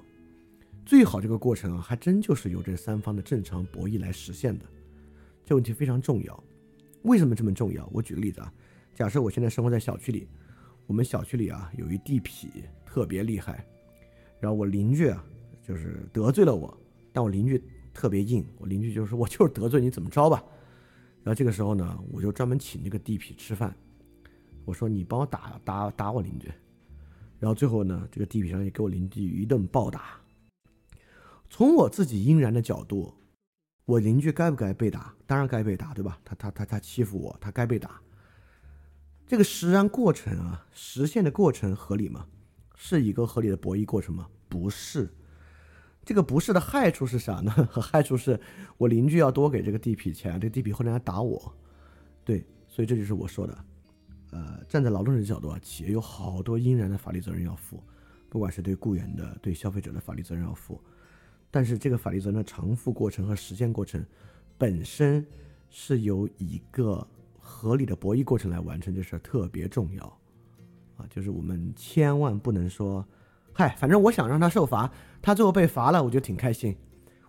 [0.85, 4.65] 最好这个过程啊，还真就是由这三方的正常博弈来实现的。
[5.45, 6.43] 这问题非常重要。
[7.03, 7.89] 为什么这么重要？
[7.91, 8.53] 我举个例子啊，
[8.93, 10.27] 假设我现在生活在小区里，
[10.87, 12.47] 我们小区里啊有一地痞
[12.85, 13.65] 特别厉害，
[14.39, 15.23] 然后我邻居啊
[15.61, 16.77] 就是得罪了我，
[17.11, 17.63] 但我邻居。
[17.95, 20.43] 特别硬，我邻居就说：“我就是得罪你，怎么着吧？”
[21.21, 23.71] 然后这个时候呢，我就专门请那个地痞吃饭。
[24.65, 26.51] 我说：“你帮我打打打我邻居。”
[27.39, 30.19] 然后最后呢，这个地痞上也给我邻居一顿暴打。
[31.49, 33.13] 从我自己应然的角度，
[33.85, 35.13] 我邻居该不该被打？
[35.25, 36.19] 当然该被打，对吧？
[36.23, 38.01] 他他他他欺负我，他该被打。
[39.27, 42.27] 这个实然过程啊，实现的过程合理吗？
[42.75, 44.27] 是一个合理的博弈过程吗？
[44.49, 45.13] 不是。
[46.05, 47.51] 这个不是的害处是啥呢？
[47.71, 48.39] 害处是
[48.77, 51.53] 我邻居要多给这个地痞钱，这个地痞后来还打我，
[52.25, 53.65] 对，所以这就是我说的，
[54.33, 57.79] 呃，站在劳动者的角度啊，企业有好多应然的法律责任要负，
[58.29, 60.81] 不管是对雇员的、对消费者的法律责任要负，
[61.51, 64.03] 但是这个法律责任的偿付过程和实现过程，
[64.57, 65.23] 本身
[65.69, 67.05] 是由一个
[67.39, 70.03] 合理的博弈过程来完成，这事儿特别重要，
[70.97, 73.05] 啊，就是我们千万不能说。
[73.55, 74.91] 嗨，反正我想让他受罚，
[75.21, 76.73] 他最后被罚了，我就挺开心；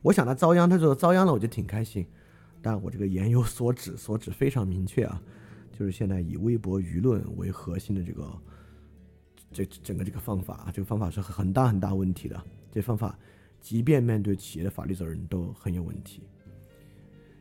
[0.00, 2.06] 我想他遭殃，他最后遭殃了，我就挺开心。
[2.62, 5.22] 但我这个言有所指，所指非常明确啊，
[5.78, 8.38] 就是现在以微博舆论为核心的这个
[9.52, 12.42] 这整个这个方法，这个方法是很大很大问题的。
[12.72, 13.18] 这方法
[13.60, 16.22] 即便面对企业的法律责任都很有问题。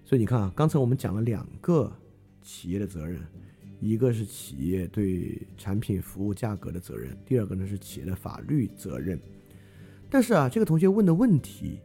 [0.04, 1.92] 所以你看啊，刚才我们讲了两个
[2.42, 3.22] 企业的责任。
[3.80, 9.20] 一个是企业对产品服务价格的责任，第二个呢是企业的法律责任。
[10.10, 11.80] 但是啊，这个同学问的问题，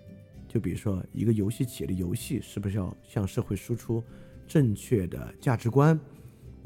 [0.46, 4.00] 就比如说一个游戏企业的游戏是不是要向社会输出
[4.46, 5.98] 正确的价值观？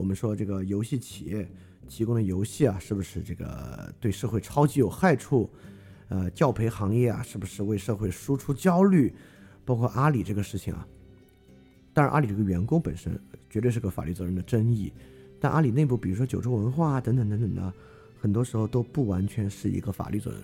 [0.03, 1.49] 我们说这个游戏企业
[1.89, 5.49] 提供的游戏啊，是不是这个对社会超级有害处？
[6.09, 9.15] 呃，教培行业啊，是不是为社会输出焦虑？
[9.65, 10.85] 包括阿里这个事情啊，
[11.95, 13.17] 当然阿里这个员工本身
[13.49, 14.93] 绝对是个法律责任的争议。
[15.39, 17.73] 但阿里内部，比如说九州文化啊等等等等的，
[18.21, 20.41] 很多时候都不完全是一个法律责任。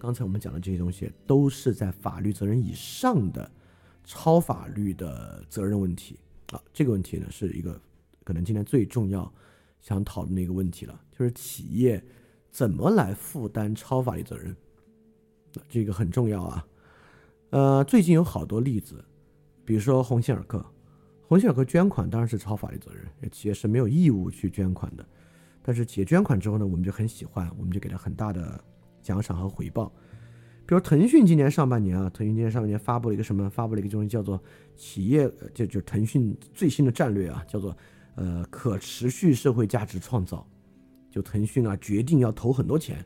[0.00, 3.48] 刚才我们讲的这些东西，都是在法律责任以上的
[4.04, 6.18] 超法律的责任问题
[6.50, 6.60] 啊。
[6.74, 7.80] 这个问题呢，是一个
[8.26, 9.32] 可能今天最重要
[9.80, 12.04] 想讨论的一个问题了，就是企业
[12.50, 14.54] 怎么来负担超法律责任？
[15.68, 16.66] 这个很重要啊。
[17.50, 19.04] 呃，最近有好多例子，
[19.64, 20.66] 比如说鸿星尔克，
[21.28, 25.06] 鸿星尔克捐款当然是超法律责任，企业是没有义务去捐款的。
[25.62, 28.60] 但是企业捐款之后呢，我们就很喜欢，我们就给他很大的
[29.02, 29.92] 奖赏和回报。
[30.66, 33.48] 比如腾讯今年上半年啊，腾讯今年上半年发布了一个什么？
[33.48, 34.42] 发布了一个东西叫做
[34.74, 37.76] 企业，就就腾讯最新的战略啊，叫做
[38.16, 40.46] 呃可持续社会价值创造。
[41.08, 43.02] 就腾讯啊，决定要投很多钱，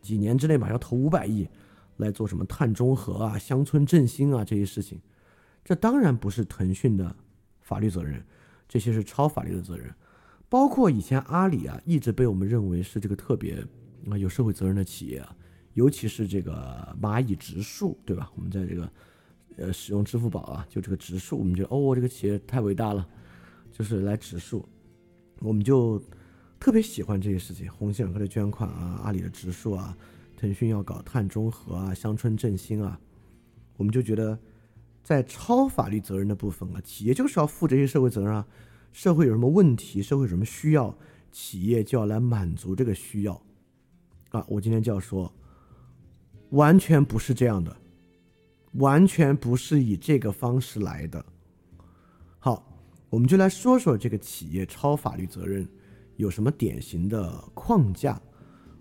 [0.00, 1.46] 几年之内吧，要投五百亿
[1.98, 4.98] 来做什么碳中和啊、乡村振兴啊这些事情。
[5.62, 7.14] 这当然不是腾讯的
[7.60, 8.24] 法律责任，
[8.66, 9.92] 这些是超法律的责任。
[10.48, 13.62] 包括以前阿里啊，一直被我们认为是这个特别
[14.10, 15.36] 啊有社会责任的企业啊。
[15.74, 18.30] 尤其是这个蚂蚁植树，对吧？
[18.34, 18.92] 我们在这个
[19.56, 23.08] 呃使用支付宝啊，就这个植树，我们觉得哦，这个企业太伟大了，
[23.72, 24.68] 就是来植树，
[25.40, 26.00] 我们就
[26.60, 27.70] 特别喜欢这些事情。
[27.70, 29.96] 鸿星尔克的捐款啊，阿里的植树啊，
[30.36, 33.00] 腾讯要搞碳中和啊，乡村振兴啊，
[33.76, 34.38] 我们就觉得
[35.02, 38.46] 在超法律责任的部分啊，企业就是要负这些社会责任啊。
[38.92, 40.96] 社会有什么问题，社会有什么需要，
[41.30, 43.42] 企业就要来满足这个需要
[44.30, 44.44] 啊。
[44.48, 45.32] 我今天就要说。
[46.50, 47.74] 完全不是这样的，
[48.72, 51.24] 完全不是以这个方式来的。
[52.38, 52.71] 好，
[53.12, 55.68] 我们就来说说这个企业超法律责任
[56.16, 58.18] 有什么典型的框架。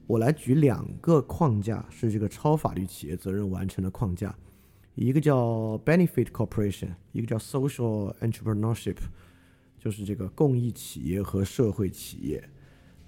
[0.08, 4.34] 我来举两个框架，是这个超法律企业责任完成的框架，
[4.96, 8.96] 一个叫 benefit corporation，一个叫 social entrepreneurship，
[9.78, 12.50] 就是这个公益企业和社会企业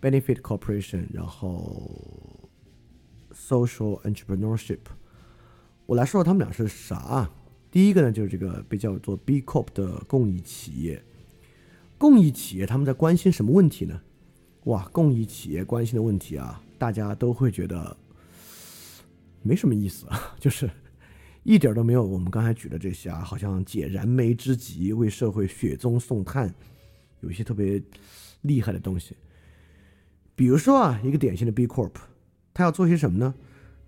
[0.02, 1.90] ，benefit corporation，然后。
[3.34, 4.78] Social entrepreneurship，
[5.88, 7.28] 我来说说他们俩是啥。
[7.72, 11.04] 第一个呢，就是这个被叫做 B Corp 的公益企业。
[12.04, 14.02] 公益企业他们在关心什么问题呢？
[14.66, 17.96] 哇，公益企业关心的问题啊，大家都会觉得
[19.42, 20.70] 没什么意思啊， 就是
[21.44, 26.54] 一点都没有我们刚才举的这些啊，好像解燃眉之急，为社会雪中送炭，
[27.22, 27.82] 有一些特别
[28.42, 29.16] 厉害的东西。
[30.36, 31.94] 比如说啊，一个典型的 B Corp。
[32.54, 33.34] 他要做些什么呢？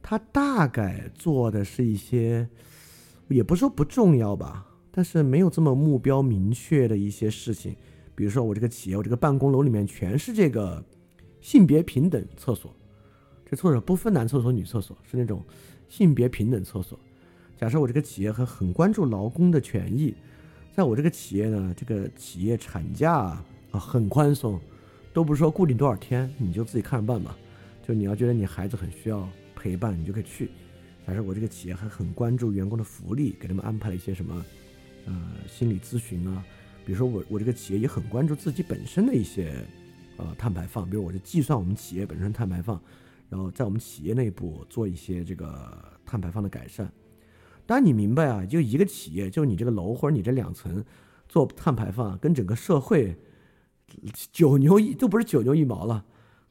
[0.01, 2.47] 他大概做的是一些，
[3.27, 7.75] 也不说不重要吧，但是没有这么目标明确的一些事情。
[8.15, 10.83] 比如说，我这个企业，我这个办公楼里面全是这个
[11.41, 12.73] 性别平等厕所，
[13.45, 15.43] 这厕所不分男厕所、女厕所，是那种
[15.89, 16.97] 性别平等厕所。
[17.57, 20.15] 假设我这个企业很很关注劳工的权益，
[20.73, 24.59] 在我这个企业呢，这个企业产假啊很宽松，
[25.13, 27.37] 都不是说固定多少天，你就自己看着办吧。
[27.85, 30.49] 就你要觉得你孩子很需要陪伴，你就可以去。
[31.05, 34.43] 假设我这个企业还很关注员工的福利，给他们安排了一些什么，
[35.05, 35.13] 呃，
[35.47, 36.43] 心理咨询啊。
[36.85, 39.55] 比如说我我这个企业也很关注自己本身的一些，
[40.17, 40.89] 呃，碳排放。
[40.89, 42.79] 比如我就计算我们企业本身碳排放，
[43.29, 46.89] 然后在我们企业内部做一些这个碳排放的改善。
[47.65, 50.85] 当你明白啊，就一个企业，就你这个楼或者你这两层
[51.27, 53.17] 做碳排放，跟整个社会
[54.31, 56.05] 九牛一都不是九牛一毛了。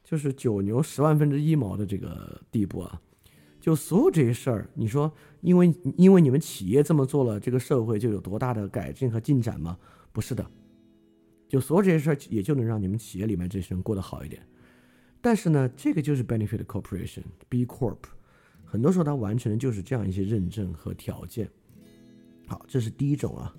[0.07, 3.01] 就是九牛十万分之一毛的这个地步啊！
[3.59, 9.75] 就所有这些事儿，你说因为因为你们企业这么做了，这个社会就有多大的改进和进展吗？
[10.15, 10.49] 不是的，
[11.49, 14.41] 就所有这些事儿也就能让你们企业里面这些人过得好一点。
[15.19, 17.97] 但是呢，这个就是 benefit corporation B Corp，
[18.63, 21.49] 很多时候它完成的就是这样一些认证和条件。
[22.47, 23.53] 好，这是第一种啊，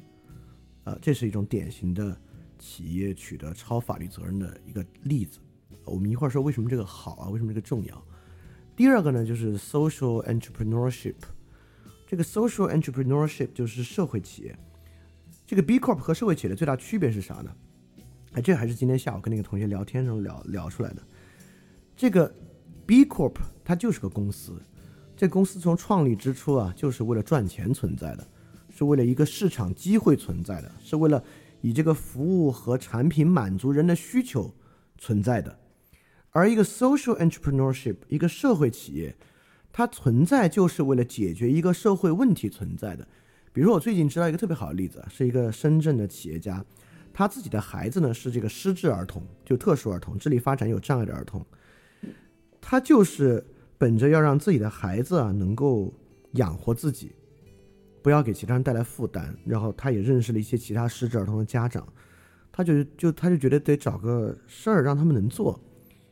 [0.85, 2.19] 呃，这是一种典型的
[2.59, 5.39] 企业取得超法律责任的一个例子。
[5.85, 7.29] 我们一会儿说为什么这个好啊？
[7.29, 8.07] 为什么这个重要？
[8.75, 11.17] 第二个呢，就是 social entrepreneurship。
[12.07, 14.59] 这个 social entrepreneurship 就是社会企业。
[15.47, 17.51] 这个 B Corp 和社会企业的最大区别是啥呢？
[18.33, 21.03] 哎，这还是今天下午跟那个同学聊天时候聊聊出来的。
[21.97, 22.35] 这个
[22.85, 24.61] B Corp 它就是个公司，
[25.17, 28.27] 这公司从创立之初啊，就是为了赚钱存在的，
[28.71, 31.23] 是为了一个市场机会存在的，是为了
[31.61, 34.53] 以这个服务和产品满足人的需求。
[34.99, 35.59] 存在的，
[36.31, 39.15] 而一个 social entrepreneurship，一个社会企业，
[39.71, 43.07] 它存在就是为了解决一个社会问题存在的。
[43.57, 46.63] 比如，我最近知道一个特别好的例子，是一个深圳的企业家，
[47.11, 51.43] 他自己的孩子呢是这个失智儿童，就特殊儿童，智力发展有障碍的儿童。
[52.61, 53.43] 他就是
[53.79, 55.91] 本着要让自己的孩子啊能够
[56.33, 57.13] 养活自己，
[58.03, 61.91] 不要给其他人带来负担，然后他也认识了一些其他失智儿童的家长。
[62.53, 65.59] 他就就他就觉得得找个事儿让他们能做，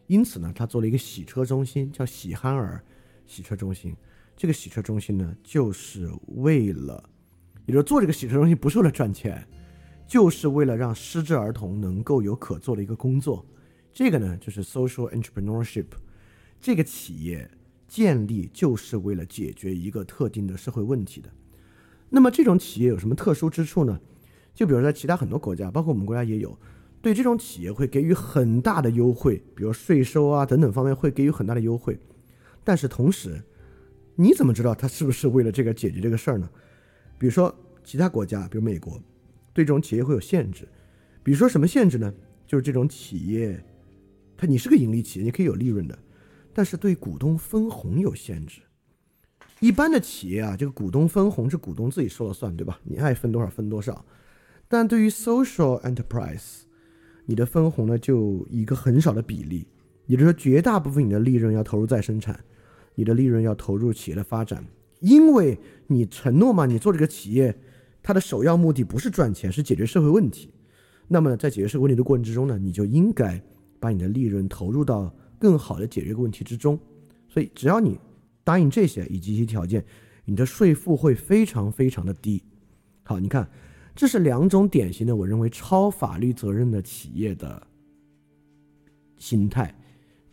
[0.07, 2.83] 因此呢，他做了一个洗车中心，叫喜憨儿
[3.27, 3.95] 洗车中心。
[4.35, 7.05] 这个洗车中心呢，就是为了，
[7.67, 9.47] 也就是做这个洗车中心不是为了赚钱，
[10.07, 13.45] 就是为了让失智儿童能够有可做的一个工作。
[13.93, 15.87] 这个呢，就是 social entrepreneurship。
[16.61, 17.51] 这个企业
[17.87, 21.31] 建立就是为了解决一个特定的社会问题的。
[22.11, 24.01] 那么这种企业有什么特殊之处呢？
[24.55, 26.59] 就比如说在其他很多国家，包括我们国家也有，
[27.03, 31.99] 对这种企业会给予很大的优惠，比如税收啊等等方面会给予很大的优惠。
[32.63, 33.43] 但是同时，
[34.17, 36.49] 你怎么知道他是不是为了这个解决这个事儿呢？
[37.25, 37.51] 比如说
[37.83, 39.01] 其他国家，比如美国，
[39.55, 40.69] 对这种企业会有限制。
[41.23, 42.13] 比如说什么限制呢？
[42.47, 43.65] 就是这种企业，
[44.37, 45.99] 它你是个盈利企业，你可以有利润的，
[46.53, 48.61] 但是对股东分红有限制。
[49.59, 52.79] 一般的企业啊，这个股东分红是股东自己说了算，对吧？
[52.83, 54.05] 你爱分多少分多少。
[54.69, 56.65] 但对于 social enterprise，
[57.25, 59.67] 你的分红呢就一个很少的比例，
[60.05, 62.45] 也就是说绝大部分你的利润要投入再生产，
[62.95, 64.63] 你的利润要投入企业的发展，
[65.05, 67.55] 因为你承诺嘛，你做这个企业，
[68.03, 70.51] 它的首要目的不是赚钱，是解决社会问题。
[71.07, 73.41] 那么在解决社会问题的过程之中呢，你就应该
[73.79, 76.79] 把你的利润投入到更好的解决问题之中。
[77.29, 77.99] 所以只要你
[78.43, 79.85] 答应这些以及一些条件，
[80.25, 82.43] 你的税负会非常非常的低。
[83.03, 83.49] 好，你看。
[83.97, 87.65] 这是两种典型的，我认为超法律责任的企业的
[89.19, 89.73] 心态。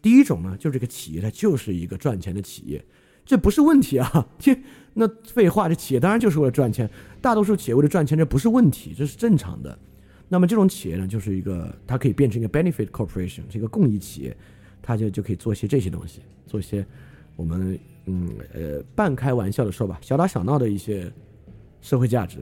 [0.01, 2.84] 第一种呢，就是这个企业它就是一个赚钱的企业，
[3.25, 4.27] 这不是问题啊。
[4.39, 4.57] 切
[4.93, 6.89] 那废话，这企业当然就是为了赚钱。
[7.21, 9.77] 大多数企业为了赚钱，这不是问题，这是正常的。
[10.27, 14.36] 那么这种企业呢，就是一个它可以变成一个 benefit corporation，这个公益企业，
[14.81, 16.86] 它就就可以做些这些东西，做一些
[17.36, 21.12] 我们嗯呃半开玩笑的说吧，小打小闹的一些
[21.81, 22.39] 社会价值。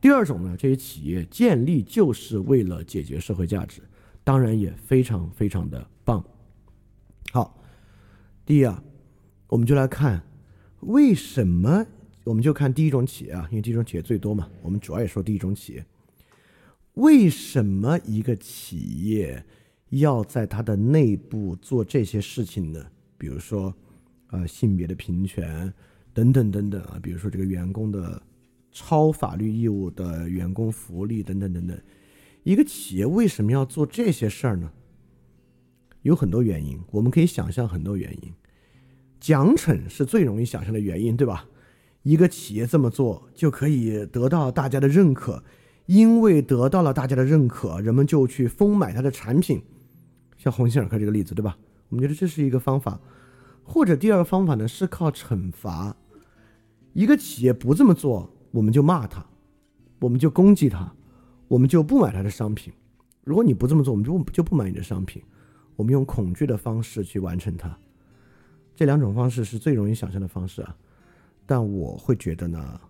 [0.00, 3.80] 第二种呢，这些企业建立就是为了解决社会价值，
[4.22, 6.24] 当然也非常非常的棒。
[7.32, 7.60] 好，
[8.46, 8.82] 第一啊，
[9.54, 10.20] 我们就来看
[10.80, 11.86] 为什么，
[12.24, 15.86] 我们就看第一种企业啊，因为第一种企业最多嘛，我们主要也说第一种企业。
[16.94, 19.44] 为什么一个企业
[19.90, 22.84] 要在它的内部做这些事情呢？
[23.16, 23.72] 比如说，
[24.32, 25.72] 呃，性别的平权
[26.12, 28.20] 等等等等啊，比如说这个员工的。
[28.76, 31.80] 超法律义务的员工福利等等等等，
[32.42, 34.72] 一个企业为什么要做这些事儿呢？
[36.02, 38.34] 有很多原因，我们可以想象很多原因。
[39.20, 41.46] 奖惩是最容易想象的原因，对吧？
[42.02, 45.42] 一个企业这么做就可以得到大家的认可，
[45.86, 49.62] 因为得到了大家的认可，人们就去疯买它的产品。
[50.36, 51.56] 像鸿星尔克这个例子，对吧？
[51.88, 53.00] 我们觉得这是一个方法。
[53.62, 55.96] 或者第二个方法呢，是靠惩罚。
[56.92, 58.30] 一个企业不这么做。
[58.50, 59.26] 我们就骂他，
[59.98, 60.94] 我们就攻击他，
[61.48, 62.72] 我们就不买他的商品。
[63.24, 65.20] 如果你不这么做，我们就就不买你的商品。
[65.74, 67.76] 我们用恐惧的方式去完成它。
[68.74, 70.76] 这两种方式是最容易想象的方式啊。
[71.46, 72.80] 但我会觉得呢，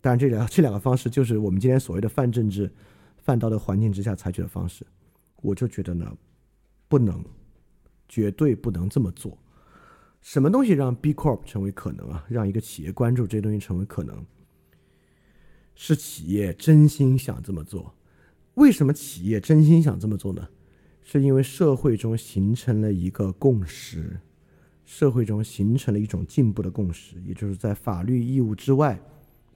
[0.00, 2.70] 当然这两 这两个方式就是我们今天所谓的泛政治、
[3.18, 4.84] 泛道德环境之下采取的方式。
[5.42, 6.16] 我就觉得呢，
[6.88, 7.24] 不能，
[8.08, 9.38] 绝对不能这么做。
[10.20, 12.24] 什么东西让 B Corp 成为可能啊？
[12.28, 14.24] 让一个企业关注这些东西成为可能？
[15.74, 17.94] 是企业真心想这么做，
[18.54, 20.48] 为什么企业真心想这么做呢？
[21.02, 24.20] 是因为社会中形成了一个共识，
[24.84, 28.98] 社会中形成了一种进步的共识，也就是在法律义务之外，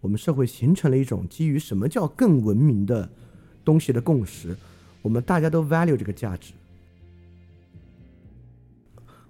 [0.00, 3.08] 我们社会形成了一种基于什么叫更文明的
[3.64, 4.56] 东西的共识，
[5.02, 6.52] 我们大家都 value 这个价值。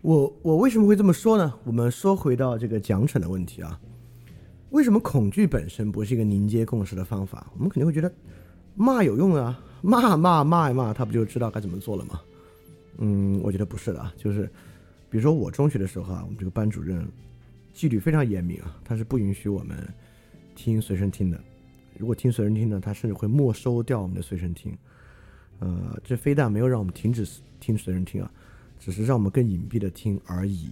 [0.01, 1.53] 我我为什么会这么说呢？
[1.65, 3.79] 我们说回到这个奖惩的问题啊。
[4.71, 7.51] 为什么恐惧本身不是一个凝结共识的方法？
[7.55, 8.13] 我们肯定会觉得
[8.77, 12.21] 骂有用啊，骂骂骂一骂，他不就知道该怎么做了吗？
[12.99, 14.49] 嗯，我觉得不是的啊，就是
[15.11, 17.07] 比如说我中学的时候啊，我们这个班主任
[17.73, 19.77] 纪律非常严明啊，他是不允许我们
[20.55, 21.41] 听随身听的。
[21.97, 24.77] 如果听随身听呢，他甚至会没收掉我们的随身听。
[25.59, 27.27] 呃，这非但没有让我们停止
[27.59, 28.31] 听随身听啊，
[28.79, 30.71] 只是让我们更隐蔽的听而已。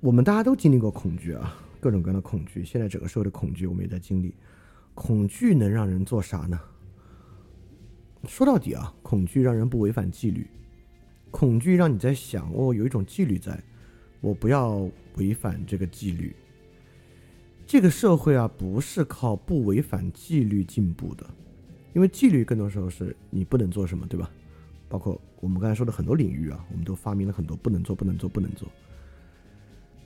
[0.00, 1.58] 我们大家都经历过恐惧啊。
[1.80, 4.34] 各种各样的恐惧，现在整个社会的恐惧，我们也在经历。
[4.94, 6.58] 恐惧能让人做啥呢？
[8.26, 10.46] 说到底啊，恐惧让人不违反纪律，
[11.34, 13.60] 恐惧让你在想，哦，有一种纪律在，
[14.20, 16.32] 我不要违反这个纪律。
[17.66, 21.28] 这个社会啊，不是靠不违反纪律进步的，
[21.92, 24.30] 因为纪律更多时候是你不能做什么，对吧？
[24.88, 28.68] 包括我们刚才说的很多领域啊，我们都发明了很多不能做、不能做、不能做。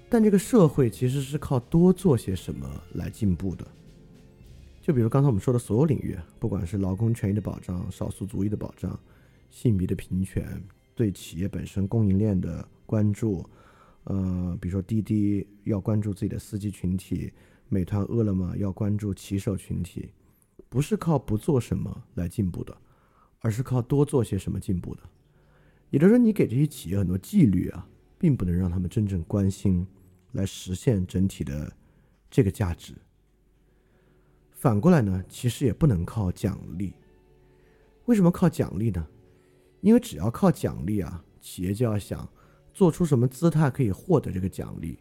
[0.08, 3.68] 但这个社会其实是靠多做些什么来进步的。
[4.80, 8.98] 就比如刚才我们说的所有领域，不管是劳工权益的保障、少数族裔的保障、
[9.50, 10.58] 性别的平权、
[10.98, 13.48] 对企业本身供应链的关注，
[14.04, 17.32] 呃，比如说滴滴要关注自己的司机群体，
[17.68, 20.10] 美团、饿了么要关注骑手群体，
[20.68, 22.76] 不是靠不做什么来进步的，
[23.38, 25.02] 而是靠多做些什么进步的。
[25.90, 27.88] 也就是说，你给这些企业很多纪律啊。
[28.20, 29.86] 并不能让他们真正关心
[30.32, 31.72] 来实现整体的
[32.28, 32.92] 这个价值。
[34.50, 36.92] 反过来呢，其实也不能靠奖励。
[38.06, 39.06] 为什么靠奖励呢？
[39.80, 42.28] 因为只要靠奖励啊，企业就要想
[42.72, 44.98] 做出什么姿态可以获得这个奖励，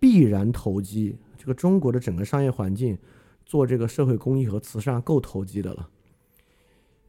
[0.00, 1.16] 必然投机。
[1.36, 2.98] 这个中国的整个商业环境
[3.46, 5.88] 做这个社会公益和慈善够投机的了，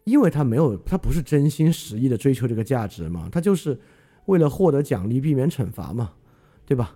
[0.03, 3.79] 因为他没有，他不是真心实意的追求这个价值嘛，他就是
[4.27, 6.13] 为了获得奖励，避免惩罚嘛，
[6.65, 6.95] 对吧？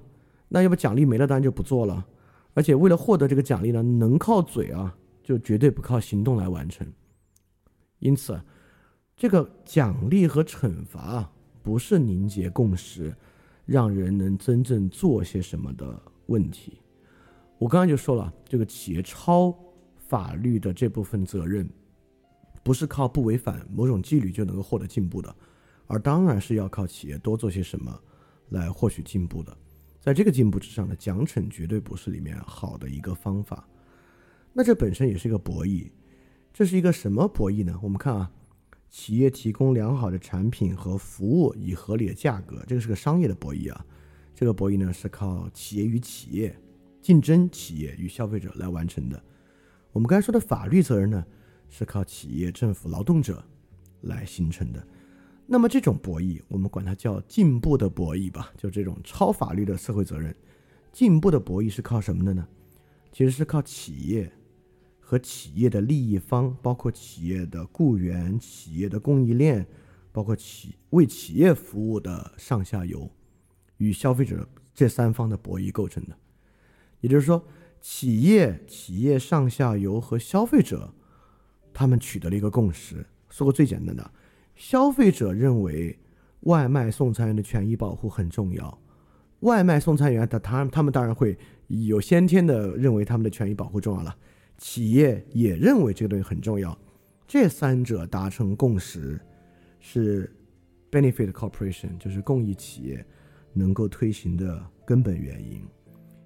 [0.49, 2.05] 那要不奖励没了，当然就不做了。
[2.53, 6.85] 而且为了获得这个奖励呢，能靠嘴啊，就绝对不靠行动来完成。
[7.97, 8.39] 因此，
[9.15, 11.29] 这个奖励和惩罚
[11.61, 13.15] 不是凝结共识，
[13.65, 16.79] 让人能真正做些什么的问题。
[17.57, 19.55] 我刚刚就说了，这个企业超
[19.95, 21.69] 法律的这部分责任，
[22.63, 25.33] 不是靠不违反某种纪律就能够获得进步的，
[25.87, 27.97] 而当然是要靠企业多做些什么
[28.49, 29.55] 来获取进步的。
[30.01, 33.65] 在这个进步之上呢，奖惩绝对不是里面好的一个方法。
[34.51, 35.89] 那这本身也是一个博弈，
[36.51, 37.79] 这是一个什么博弈呢？
[37.81, 38.29] 我们看啊，
[38.93, 43.83] 企业提供良好的产品和服务以合理的价格，这个是个商业的博弈啊。
[44.35, 46.55] 这个博弈呢是靠企业与企业
[47.01, 49.19] 竞争，企业与消费者来完成的。
[49.93, 51.25] 我们刚才说的法律责任呢，
[51.69, 53.43] 是靠企业、政府、劳动者
[54.01, 54.87] 来形成的。
[55.47, 60.33] 那么这种博弈，我们管它叫进步的博弈吧，就这种超法律的社会责任。
[60.91, 62.47] 进步的博弈是靠什么的呢？
[63.11, 64.31] 其实是靠企业
[65.05, 69.67] 和企业的利益方，包括企业的雇员、企业的供应链，
[70.11, 73.11] 包括企为企业服务的上下游
[73.77, 76.17] 与消费者这三方的博弈构成的。
[77.01, 77.45] 也就是说，
[77.81, 80.93] 企业、企业上下游和消费者，
[81.73, 83.05] 他们取得了一个共识。
[83.29, 84.11] 说个最简单的。
[84.55, 85.99] 消费者认为
[86.41, 88.79] 外卖送餐员的权益保护很重要，
[89.41, 91.37] 外卖送餐员他他他们当然会
[91.67, 94.15] 有先天的认为他们的权益保护重要了，
[94.63, 96.75] 企业也认为这个东西很重要，
[97.27, 99.19] 这三者达成共识
[99.81, 100.33] 是
[100.89, 103.05] benefit corporation 就是公益企业
[103.51, 105.61] 能够推行的根本原因。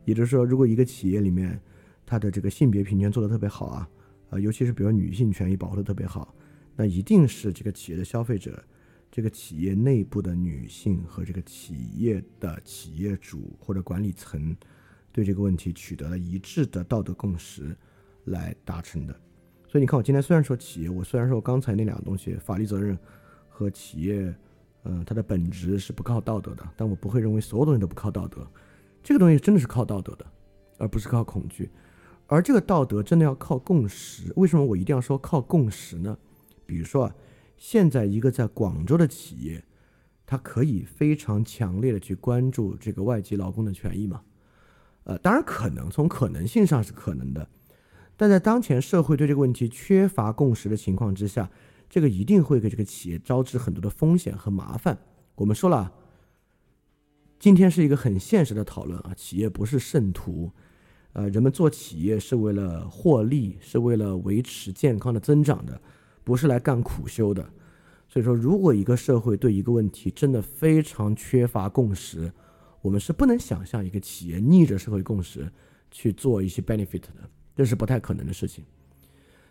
[0.05, 1.59] 也就是说，如果一个企业里面
[2.05, 3.89] 它的这个性别平权做得特别好啊，
[4.29, 6.35] 啊，尤其是比如女性权益保护的特别好。
[6.75, 8.63] 那一定是这个企业的消费者，
[9.09, 14.55] 这个企业内部的女性和这个企业的企业主或者管理层，
[15.11, 17.75] 对这个问题取得了一致的道德共识
[18.27, 19.13] 来达成的。
[19.67, 22.97] 所以你看，我今天虽然说企业，我虽然说刚才那两个东西，法律责任
[23.49, 24.33] 和企业，
[24.83, 28.47] 嗯，它的本质是不靠道德的，但我不会认为所有东西都不靠道德。
[29.03, 30.25] 这个东西真的是靠道德的，
[30.77, 31.69] 而不是靠恐惧。
[32.27, 34.31] 而这个道德真的要靠共识。
[34.35, 36.17] 为什么我一定要说靠共识呢？
[36.65, 37.15] 比如说啊，
[37.55, 39.63] 现在一个在广州的企业，
[40.25, 44.21] 它可以非常强烈的去关注这个外籍劳工的权益吗？
[45.03, 47.47] 呃，当然可能，从可能性上是可能的，
[48.17, 51.49] 但在当前社会对这个问题缺乏共识的情况之下，
[51.89, 54.97] 这个一定会给这个企业招致很多的风险和麻烦。
[55.35, 55.93] 我们说了，
[57.39, 60.51] 今天是一个很现实的讨论啊，企业不是圣徒，
[61.13, 65.79] 呃，人们做企业是为了获利，是为了维持健康的增长的。
[66.23, 67.41] 不是来干苦修的，
[68.09, 72.29] 所以说，如果一个社会对一个问题真的非常缺乏共识，
[72.81, 75.49] 我们是不能想象一个企业逆着社会共识
[75.89, 78.63] 去做一些 benefit 的，这是不太可能的事情。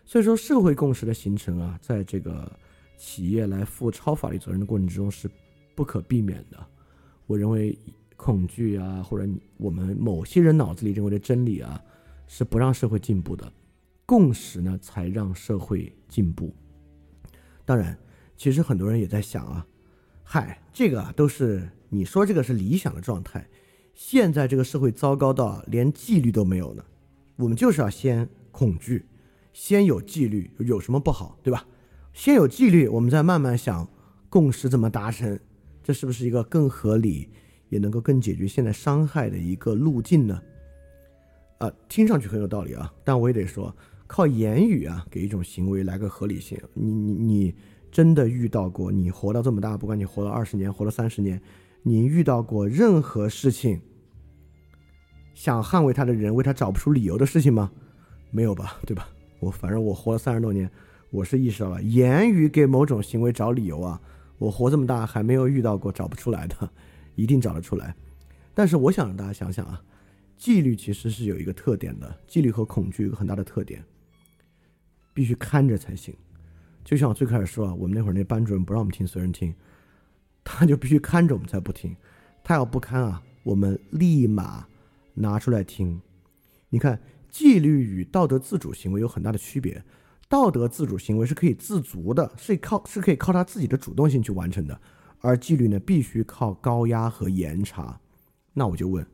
[0.04, 2.50] 所以说，社会共识的形成啊，在这个
[2.96, 5.28] 企业来负超法律责任的过程之中是
[5.74, 6.66] 不可避免的。
[7.26, 7.76] 我认为，
[8.16, 11.82] 恐惧啊，或者我们某些人脑子里认为的真理啊，
[12.28, 13.52] 是不让社会进步的，
[14.06, 16.54] 共识呢，才让社会进步。
[17.64, 17.98] 当然，
[18.36, 19.66] 其实很多人也在想啊，
[20.22, 23.44] 嗨，这个都是你说这个是理想的状态。
[23.92, 26.84] 现在这个社会糟糕到连纪律都没有呢，
[27.36, 29.04] 我们就是要先恐惧，
[29.52, 31.66] 先有纪律，有什么不好，对吧？
[32.12, 33.88] 先有纪律，我们再慢慢想
[34.28, 35.38] 共识怎么达成，
[35.82, 37.28] 这是不是一个更合理，
[37.68, 40.40] 也能够更解决现在伤害的一个路径呢？
[41.58, 43.74] 啊，听上去很有道理啊，但我也得说。
[44.08, 46.56] 靠言语啊，给一种行为来个合理性。
[46.74, 47.54] 你你你
[47.90, 48.92] 真的遇到过？
[48.92, 51.42] 你活到这么大，不管你活了二十年，活了三十年，
[51.82, 53.80] 你遇到过任何事情
[55.36, 57.70] 想捍卫他的人为他找不出理由的事情吗？
[58.30, 59.06] 没有吧，对吧？
[59.38, 60.68] 我反正我活了三十多年，
[61.10, 64.00] 我是意识到了言语给某种行为找理由啊，
[64.38, 66.70] 我活这么大还没有遇到过找不出来的，
[67.16, 67.94] 一定找得出来。
[68.54, 69.82] 但是我想让大家想想啊，
[70.38, 73.84] 纪律其实是有一个特点的，纪律和恐惧有个很大的特点。
[75.12, 76.16] 必须看着才行，
[76.82, 79.54] 就像我最开始说啊，我们那会儿那班主任不让我们听，随人听，
[80.42, 81.94] 他就必须看着我们才不听。
[82.42, 84.66] 他要不看啊，我们立马
[85.16, 86.00] 拿出来听。
[86.70, 89.84] 你看，纪律与道德自主行为有很大的区别。
[90.28, 94.80] 道德自主行为是可以自足的，是靠是可以靠他自己的主动性去完成的，
[95.20, 98.00] 而纪律呢，必须靠高压和严查。
[98.52, 99.06] 那我就问，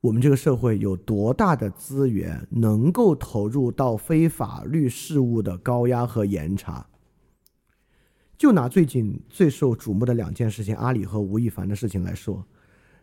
[0.00, 6.88] 我们这个社会有多大的资源能够投入到非法律事务的高压和严查？
[8.36, 12.44] 就拿最近最受瞩目的两件事情，阿里和吴亦凡的事情来说，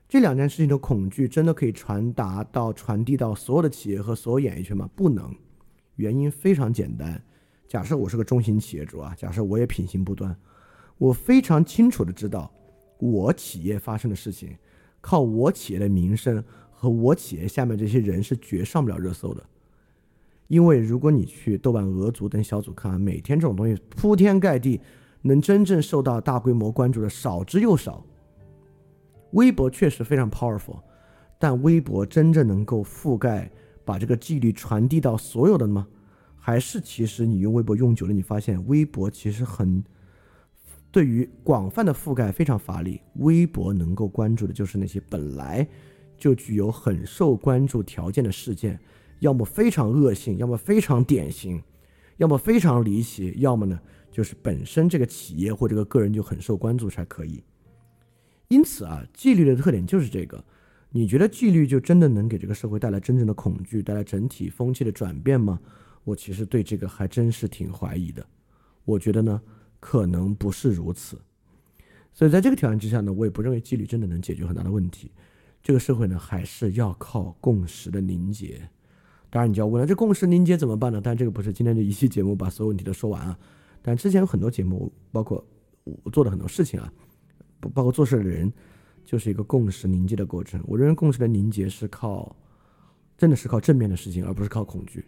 [0.09, 4.89] 这两件事情的恐惧真的可以传达到、传递到所有的企业和所有演艺圈吗？
[4.95, 5.31] 不能。
[5.97, 7.21] 原因非常简单，
[7.67, 10.35] 假设我是个中型企业主啊，假设我也品行不端，
[10.97, 12.51] 我非常清楚的知道，
[12.97, 14.57] 我企业发生的事情，
[14.99, 19.43] 靠我企业的名声和我企业下面这些人是绝上不了热搜的，
[20.47, 24.81] 因为如果你去豆瓣、鹅组等小组看，每天这种东西铺天盖地，
[25.21, 28.03] 能真正受到大规模关注的少之又少。
[29.31, 30.81] 微博确实非常 powerful，
[31.37, 33.51] 但微博真正能够覆盖。
[33.85, 35.87] 把这个纪律传递到所有的吗？
[36.37, 39.83] 还是其实你用微博用久了，你发现微博其实很
[40.91, 43.01] 对于广泛的覆盖非常乏力。
[43.15, 45.67] 微博能够关注的就是那些本来
[46.19, 48.79] 就具有很受关注条件的事件，
[49.21, 51.59] 要么非常恶性，要么非常典型，
[52.17, 53.79] 要么非常离奇，要么呢
[54.11, 57.43] 就是本身这个企业或这个个人就很受关注才可以。
[58.49, 60.43] 因此啊，纪律的特点就是这个。
[60.91, 65.59] 你觉得纪律就真的能给这个社会带来真正的恐惧，带来整体风气的转变吗？
[66.03, 68.25] 我其实对这个还真是挺怀疑的。
[68.85, 69.39] 我觉得呢，
[69.79, 71.21] 可能不是如此。
[72.11, 75.11] 所以在这个条件之下呢，我也不认为纪律真的能解决很大的问题。
[75.61, 78.67] 这个社会呢，还是要靠共识的凝结。
[79.29, 80.99] 当然，你就要问了，这共识凝结怎么办呢？
[81.03, 83.37] 但这个不是今天这一期节目把所有问题都说完啊。
[83.83, 85.45] 但之前有很多节目，包括
[85.83, 86.91] 我做的很多事情啊，
[87.59, 88.51] 不包括做事的人。
[89.05, 90.63] 就是一个共识凝结的过程。
[90.67, 92.35] 我认为共识的凝结是靠，
[93.17, 95.03] 真的是靠正面的事情，而不是靠恐惧，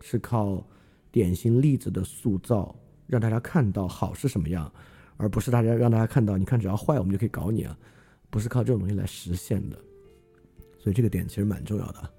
[0.00, 0.64] 是靠
[1.10, 2.72] 典型例子的塑造，
[3.08, 4.72] 让大家看到好是什么样，
[5.16, 7.76] 而不是大家让大家看到，你看只要坏我们就可以搞你啊，
[8.30, 9.76] 不是靠这种东西来实现的。
[10.78, 12.10] 所以这个点其实蛮重要的。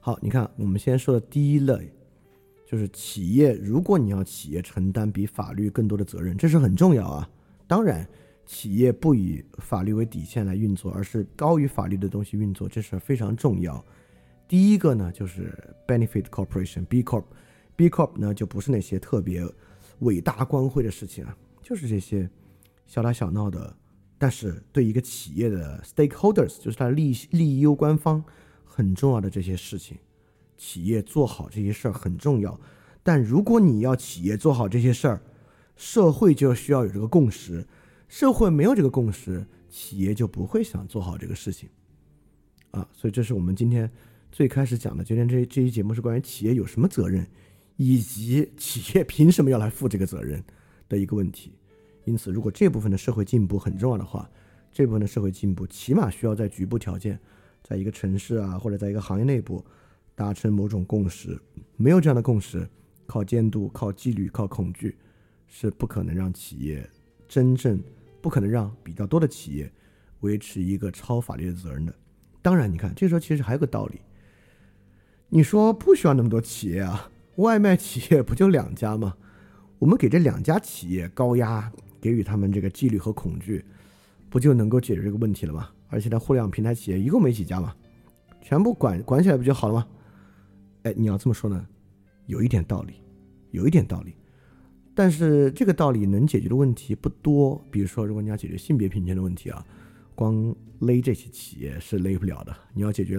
[0.00, 1.88] 好，你看我们先说的第一类，
[2.66, 7.30] 就是企业，如果你要企业承担比法律更多的责任，这是很重要啊。
[7.68, 8.04] 当然。
[8.46, 13.82] 企业不以法律为底线来运作，而是高于法律的东西运作，这是非常重要。
[14.46, 15.52] 第一个呢，就是
[15.86, 17.24] benefit corporation B corp
[17.74, 19.42] B corp 呢，就不是那些特别
[20.00, 22.28] 伟大光辉的事情啊，就是这些
[22.86, 23.74] 小打小闹的，
[24.18, 28.22] 但是对一个企业的 stakeholders，就是它利利益攸关方
[28.64, 29.96] 很重要的这些事情，
[30.58, 32.60] 企业做好这些事儿很重要。
[33.02, 35.22] 但如果你要企业做好这些事儿，
[35.76, 37.66] 社会就需要有这个共识。
[38.16, 41.68] 社会没有这个共识，企业就不会想做好这个事情，
[42.70, 43.90] 啊，所以这是我们今天
[44.30, 45.02] 最开始讲的。
[45.02, 47.26] 今天这这一节目是关于企业有什么责任，
[47.76, 50.40] 以及企业凭什么要来负这个责任
[50.88, 51.54] 的一个问题。
[52.04, 54.30] 因此，如果这部分的社会进步很重要的话，
[54.70, 57.18] 这部分的社会进步起码需要在局部条件，
[57.64, 59.60] 在一个城市啊，或者在一个行业内部
[60.14, 61.36] 达成某种共识。
[61.76, 62.64] 没有这样的共识，
[63.06, 64.96] 靠监督、靠纪律、靠恐惧，
[65.48, 66.88] 是不可能让企业
[67.26, 67.82] 真正。
[68.24, 69.70] 不可能让比较多的企业
[70.20, 71.94] 维持一个超法律的责任的。
[72.40, 74.00] 当然，你看这时候其实还有个道理。
[75.28, 79.14] 你说不需要那么多企业啊，外卖企业不就两家吗？
[79.78, 81.70] 我们给这两家企业高压，
[82.00, 83.62] 给予他们这个纪律和恐惧，
[84.30, 85.68] 不就能够解决这个问题了吗？
[85.90, 87.76] 而且，在互联网平台企业一共没几家嘛，
[88.40, 89.86] 全部管管起来不就好了吗？
[90.84, 91.66] 哎，你要这么说呢，
[92.24, 92.94] 有一点道理，
[93.50, 94.14] 有一点道理。
[94.94, 99.66] 但是这个道理能解决的问题不多，比如说，如果你要解决性别平权的问题啊，
[100.14, 102.56] 光勒这些企业是勒不了的。
[102.72, 103.18] 你要解决，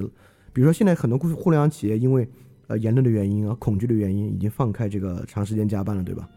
[0.53, 2.25] 比如说现在很多互互联网企业因为
[2.67, 6.29] 呃言论的原因啊、恐惧的原因，已经放开这个长时间加班了，对吧？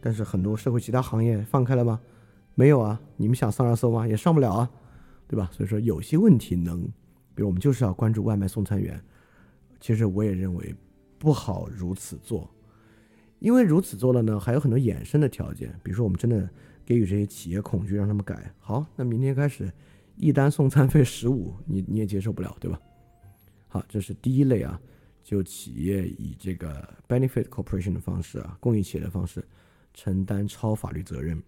[0.00, 1.98] 但是很多社会其他行业放开了吗？
[2.54, 3.00] 没有啊。
[3.16, 4.06] 你们想上热搜吗？
[4.06, 4.70] 也上不了啊，
[5.26, 5.48] 对吧？
[5.52, 6.82] 所以说有些问题能，
[7.34, 9.02] 比如我们就是要关注外卖送餐员，
[9.80, 10.74] 其实我也认为
[11.18, 12.50] 不好如此做。
[13.42, 16.48] 因为如此做了呢，还有很多衍生的条件，比如说我们真的
[16.86, 19.68] 给予这些企业恐惧，让他们改好，那明天开始
[20.16, 22.80] 一单送餐费十五， 你你也接受不了，对吧？
[23.66, 24.80] 好，这是第一类啊，
[25.24, 29.44] 就企业以这个 benefit corporation 的方式啊，公益企业的方式
[29.92, 31.42] 承担超法律责任，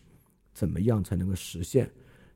[0.53, 1.88] 怎么样才能够实现？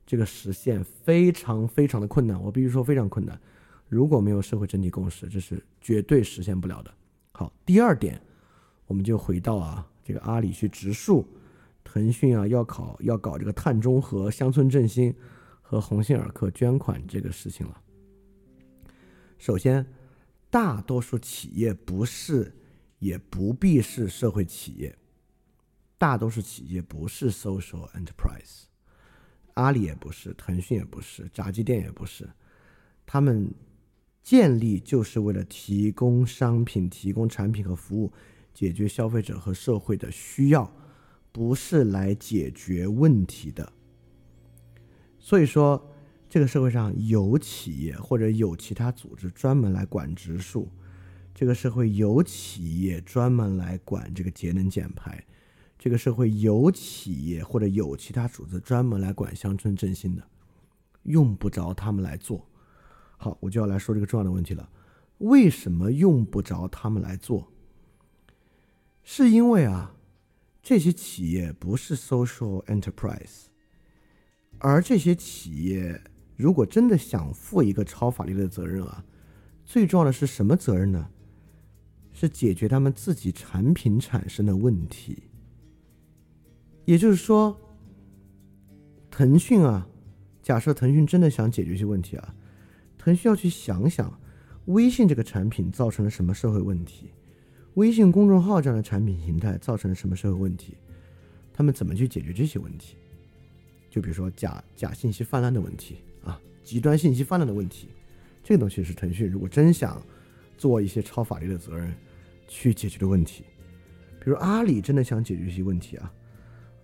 [0.05, 3.37] 这个实现非常非常的困难，我必须说非常困难。
[3.89, 6.93] 如果没有社会整体共识，这是绝对实现不了的。
[7.33, 8.21] 好，第二点。
[8.89, 11.23] 我们就回到啊，这个阿里去植树，
[11.83, 15.13] 腾讯啊要考要搞这个碳中和、乡村振兴
[15.61, 17.81] 和鸿星尔克捐款这个事情了。
[19.37, 19.85] 首先，
[20.49, 22.51] 大多数企业不是，
[22.97, 24.97] 也不必是社会企业。
[25.99, 28.63] 大多数企业不是 social enterprise，
[29.53, 32.27] 阿里也不是，腾讯也不是，炸鸡店也不是，
[33.05, 33.53] 他们
[34.23, 38.11] 建立就是为了提供商品、提供产品和服务，
[38.59, 40.69] 解决消费者和社会的需要，
[41.31, 43.71] 不是来解决问题的。
[45.17, 45.81] 所以说。
[46.31, 50.69] 这个社会上有企业或者有其他组织专门来管植树，
[51.33, 55.25] 这个社会有企业专门来管这个节能减排，
[55.79, 60.23] 这个社会有企业或者有其他组织专门来管乡村振兴的，
[61.01, 62.47] 用不着他们来做。
[63.17, 64.69] 好，我就要来说这个重要的问题了：
[65.17, 67.51] 为什么用不着他们来做？
[69.03, 69.95] 是因为啊，
[70.61, 73.45] 这些企业不是 social enterprise，
[74.57, 76.01] 而这些企业。
[76.35, 79.03] 如果真的想负一个超法律的责任啊，
[79.65, 81.09] 最重要的是什么责任呢？
[82.13, 85.23] 是解决他们自己产品产生的问题。
[86.85, 87.59] 也就是说，
[89.11, 89.85] 腾讯啊，
[90.41, 92.33] 假设腾讯真的想解决一些问题啊，
[92.97, 94.17] 腾讯要去想想，
[94.67, 97.11] 微信这个产品造成了什么社会问题，
[97.79, 100.75] 微信公众号这样的产品形态造成了什么社会问题，
[101.53, 102.97] 他们怎么去解决这些问题？
[103.89, 106.39] 就比如说假假信息泛滥的问题啊。
[106.61, 107.87] 极端信息泛滥的问题，
[108.43, 110.03] 这个东西是腾讯如果真想
[110.57, 111.95] 做一些超法律的责任
[112.49, 113.45] 去解决的问题。
[114.19, 116.13] 比如阿里真的想解决一些问题啊，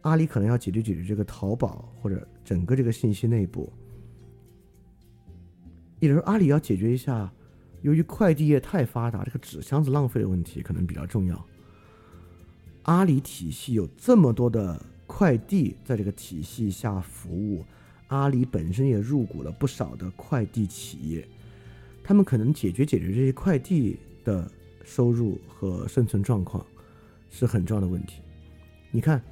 [0.02, 3.70] 阿里可能要解决解决这个淘宝或者整个这个信息内部，
[6.00, 7.30] 也就是阿里要解决一下，
[7.86, 11.46] 由于快递业太发达，这个纸箱子浪费的问题可能比较重要。
[12.82, 17.64] 阿里体系有这么多的快递在这个体系下服务。
[18.08, 21.28] 阿里本身也入股了不少的快递企业，
[22.04, 24.50] 他们可能解决解决这些快递的
[24.84, 26.66] 收入和生存状况
[27.30, 28.20] 是很重要的问题。
[28.90, 29.24] 你看，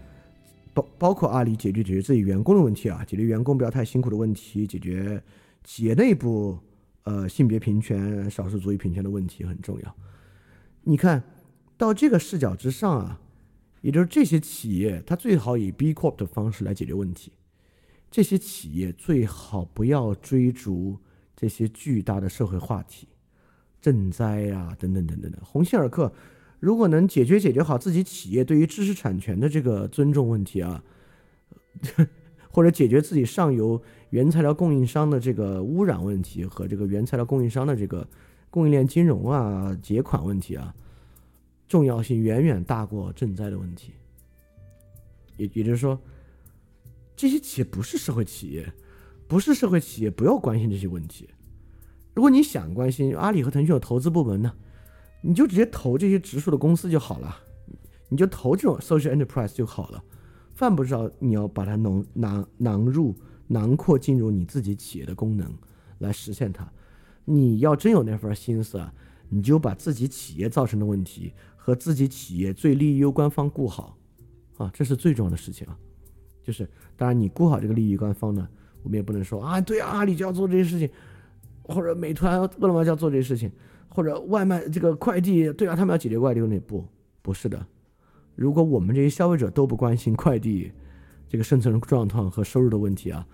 [0.76, 5.20] 包包括阿里解决解决自己员工的问题啊，解决员工不要太辛苦的问题，解决
[5.64, 6.60] 企业内部
[7.04, 9.96] 呃性别平权、少数族裔平权的问题很重要。
[10.84, 11.24] 你看
[11.78, 13.22] 到这个视角之上啊，
[13.82, 17.32] 也就是这些企业，它最好以 B Corp 的方式来解决问题。
[18.12, 21.00] 这些企业最好不要追逐
[21.36, 23.08] 这些巨大的社会话题，
[23.82, 25.40] 赈灾啊，等等等等的。
[25.44, 26.14] 鸿星尔克
[26.60, 30.84] 如果能解决解决好自己企业对于知识产权的这个尊重问题啊，
[32.52, 33.82] 或者解决自己上游
[34.14, 38.08] 原材料供应商的这个污染问题和这个原材料供应商的这个
[38.52, 40.72] 供应链金融啊结款问题啊，
[41.68, 43.92] 重要性远远大过赈灾的问题。
[45.36, 46.00] 也也就是说。
[47.16, 48.74] 这些企业不是社会企业，
[49.28, 51.30] 不是社会企业，不要关心这些问题。
[52.14, 54.52] 如果你想关心，阿里和腾讯有投资部门呢，
[55.22, 57.38] 你就直接投这些直属的公司就好了，
[58.10, 60.04] 你就投这种 social enterprise 就好了。
[60.54, 63.16] 犯不着你要把它囊囊囊入
[63.54, 65.54] 囊括进入你自己企业的功能
[66.00, 66.68] 来实现它。
[67.24, 68.94] 你要真有那份心思啊，
[69.30, 73.98] 你就把自己企业造成的问题和自己企业最利益攸关方顾好
[74.58, 75.78] 啊，这是最重要的事情啊。
[76.44, 78.46] 就是，当然你顾好这个利益官方呢，
[78.82, 80.90] 我们也不能说啊，对啊，阿里就要做这些事情，
[81.62, 83.50] 或者美团、饿了么就要做这些事情，
[83.88, 86.86] 或者外卖这个快递，对啊，他们要解决快递问题，不，
[87.22, 87.66] 不是的。
[88.36, 90.70] 如果我们这些消费者都不关心快递
[91.30, 93.26] 这个生存状况和收入的问题啊，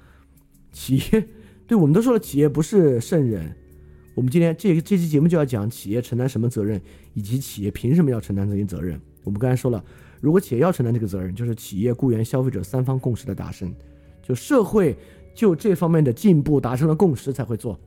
[0.72, 1.28] 企业，
[1.68, 3.56] 对我们都说了，企业不是圣人。
[4.16, 6.82] 我们今天这这期节目就要讲企业承担什么责任，
[7.14, 9.00] 以及企业凭什么要承担这些责任。
[9.24, 9.84] 我们刚才说了。
[10.22, 13.74] 如果企业要承担这个责任，就是企业、雇员、消费者三方共识的达成，
[14.22, 14.94] 就社会
[15.34, 17.80] 就这方面的进步达成了共识才会做。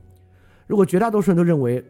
[0.65, 1.85] 如果绝大多数人都认为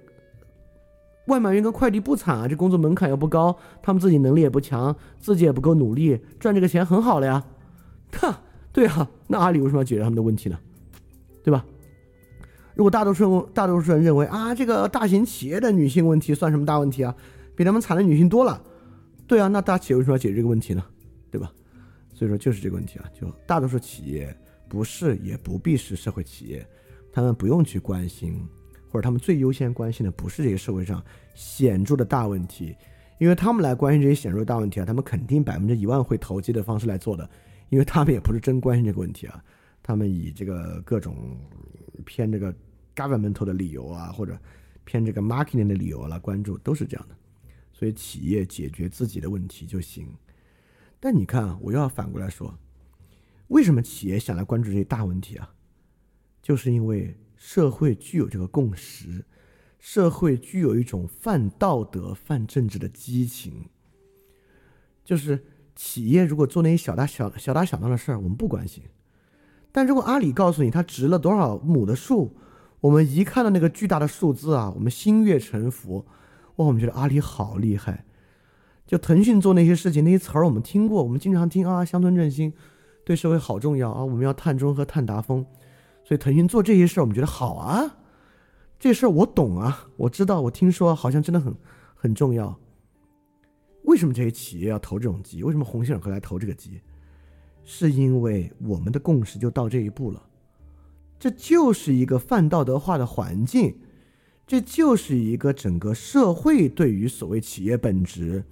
[1.28, 7.46] 外卖员跟快递不惨啊，这工作门槛又不高，他们自己能力也不强，自己也不够努力，赚这个钱很好了呀，
[8.12, 8.42] 哈，
[8.74, 10.60] 对啊，那阿里为什么要解决他们的问题呢？
[11.44, 11.66] 对吧？
[12.76, 17.14] 如果大多数大多数人认为啊，这个大型企业的女性问题算什么大问题啊？
[17.56, 18.60] 比他们惨的女性多了。
[19.28, 20.84] 对啊，那大企业为什么要解决这个问题呢？
[21.30, 21.52] 对吧？
[22.14, 24.36] 所以说就是这个问题啊，就大多数企业
[24.68, 26.66] 不是也不必是社会企业，
[27.12, 28.40] 他们不用去关心，
[28.90, 31.04] 或者他们最优先关心的不是这个社会上
[31.36, 32.76] 显著的大问题，
[33.20, 37.30] 因为他们来关心这些显著的大问题啊，他们肯定百分之一万会投机的方式来做的，
[37.70, 39.44] 因为他们也不是真关心这个问题啊，
[39.84, 41.38] 他们以这个各种
[42.06, 42.52] 偏这个
[42.96, 44.40] governmental 的理由啊，或者
[44.86, 47.16] 偏这个 marketing 的理由来关注，都是这样的。
[47.72, 50.08] 所以企业解决自己的问题就行，
[51.00, 52.58] 但你看啊，我又要反过来说，
[53.50, 55.54] 为什么企业想来关注这些大问题啊？
[56.42, 59.26] 就是因为社会具有这个共识，
[59.80, 63.70] 社会具有一种泛道德、泛政治的激情。
[65.04, 65.44] 就是
[65.76, 68.84] 企业如果做那些小打小小打小闹的事儿，我们不关心；
[69.74, 72.32] 但如果阿里告诉你它植了多少亩的树，
[72.80, 76.06] 我们一看到那个巨大的数字啊，我们心悦诚服。
[76.58, 78.06] 哇，我们觉得阿里好厉害。
[78.86, 82.54] 就腾讯做那些事情，那些词儿我们听过，我们经常听啊，乡村振兴
[83.04, 85.44] 对社会好重要啊，我们要碳中和、碳达峰。
[86.06, 87.98] 所以腾讯做这些事儿，我们觉得好啊，
[88.78, 91.56] 这事儿我懂啊，我知道，我听说好像真的很
[91.96, 92.60] 很重要。
[93.86, 95.42] 为什么这些企业要投这种机？
[95.44, 96.80] 为什么鸿星尔克来投这个机？
[97.66, 100.22] 是因为我们的共识就到这一步了，
[101.20, 103.78] 这就是一个泛道德化的环境，
[104.46, 108.44] 这就是一个整个社会对于所谓企业本质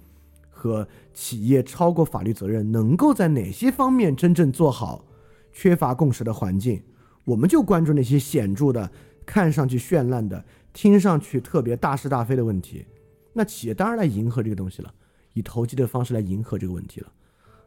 [0.50, 5.04] 和企业超过法律责任能够在哪些方面真正做好
[5.52, 6.82] 缺乏共识的环境。
[7.24, 8.90] 我们就关注那些显著的、
[9.26, 12.86] 看上去绚烂的、听上去特别大是大非的问题。
[13.34, 14.92] 那企业当然来迎合这个东西了，
[15.34, 17.12] 以投机的方式来迎合这个问题了。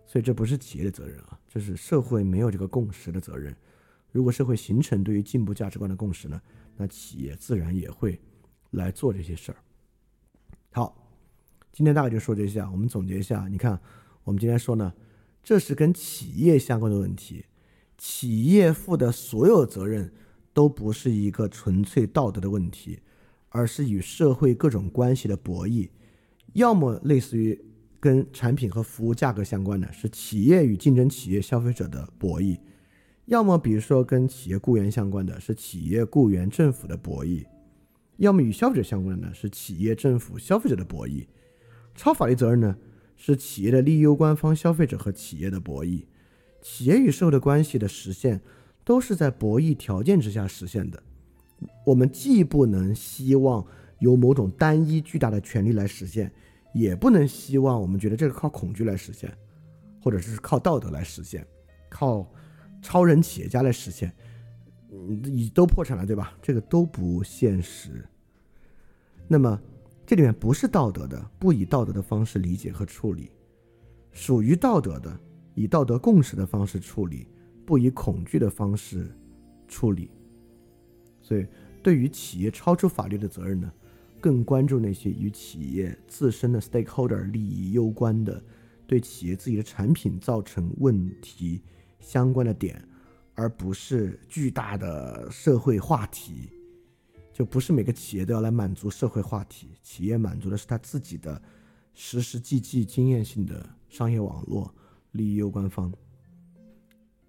[0.06, 3.56] 所以这不是企业的责任啊，这是社会没有这个共识的责任。
[4.12, 6.42] 如果社会形成对于进步价值观的共识呢，
[6.78, 8.20] 那企业自然也会
[8.72, 9.58] 来做这些事儿。
[10.72, 11.10] 好，
[11.72, 12.70] 今天大概就说这些啊。
[12.72, 13.80] 我们总结一下，你看，
[14.24, 14.94] 我们今天说呢，
[15.44, 17.46] 这是跟企业相关的问题。
[17.98, 20.14] 企业负的所有责任
[20.54, 23.00] 都不是一个纯粹道德的问题，
[23.50, 25.90] 而是与社会各种关系的博弈。
[26.54, 27.66] 要么类似于
[28.06, 32.56] 跟产品和服务价格相关的是企业与竞争企业消费者的博弈；
[33.26, 37.44] 要么比如说跟企业雇员相关的是企业雇员政府的博弈；
[38.18, 41.26] 要么与消费者相关的呢是企业政府消费者的博弈。
[41.96, 42.78] 超法律责任呢，
[43.16, 46.04] 是企业的利益攸关方消费者和企业的博弈。
[46.62, 48.40] 企业与社会的关系的实现，
[48.84, 51.02] 都是在博弈条件之下实现的。
[51.84, 53.66] 我们既不能希望
[53.98, 56.32] 由某种单一巨大的权利来实现，
[56.76, 59.34] 也不能希望我们觉得这个靠恐惧来实现，
[60.04, 61.48] 或者是靠道德来实现，
[61.90, 62.30] 靠
[62.82, 64.14] 超人企业家来实现。
[64.92, 66.38] 嗯你都破产了，对吧？
[66.42, 68.06] 这个都不现实。
[69.26, 69.58] 那么，
[70.06, 73.32] 这里面不是道德的，不以道德的方式理解和处理，
[74.12, 75.18] 属于道德的。
[75.54, 77.26] 以道德共识的方式处理，
[77.66, 79.10] 不以恐惧的方式
[79.70, 80.12] 处理。
[81.22, 81.48] 所以，
[81.82, 83.72] 对于企业超出法律的责任呢，
[84.26, 88.44] 更关注那些与企业自身的 stakeholder 利益攸关的，
[88.88, 91.62] 对企业自己的产品造成问题
[92.00, 92.84] 相关的点，
[93.36, 96.50] 而不是巨大的社会话题。
[97.32, 101.40] 就不是每个企业都要来满足社会话题，企业满足的是他自己的
[101.94, 104.74] 实实际际经验性的商业网络。
[105.12, 105.94] 利益攸关方，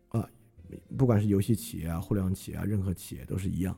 [0.09, 0.27] 啊，
[0.97, 3.77] 不管是游戏企业啊、互联网企业啊，任何企业都是一样。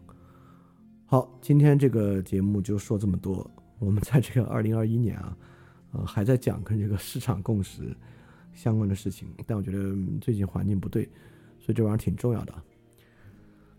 [1.10, 3.50] 好，今天这个节目就说这么多。
[3.78, 5.34] 我们在这个 二零二一年啊，
[5.92, 7.96] 呃，还在讲跟这个市场共识
[8.52, 11.04] 相关的事情，但我觉得最近环境不对，
[11.58, 12.52] 所以这玩意儿挺重要的。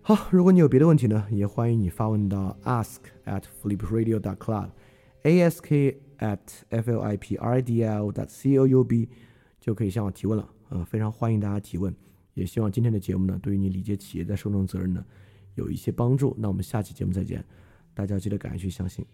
[0.02, 8.12] 好，如果你有别的问题呢，也欢迎你发问到 ask at flipradio dot club，ask at f l i p r i d l
[8.12, 9.08] dot c o u b。
[9.60, 11.94] 就可以向我提问了，呃，非常欢迎大家提问，
[12.34, 15.06] 也希望今天的节目呢，对于你理解企业在受众责任呢，
[15.56, 16.36] 有一些帮助。
[16.38, 17.44] 那我们下期节目再见，
[17.94, 19.06] 大家记得赶快去相信。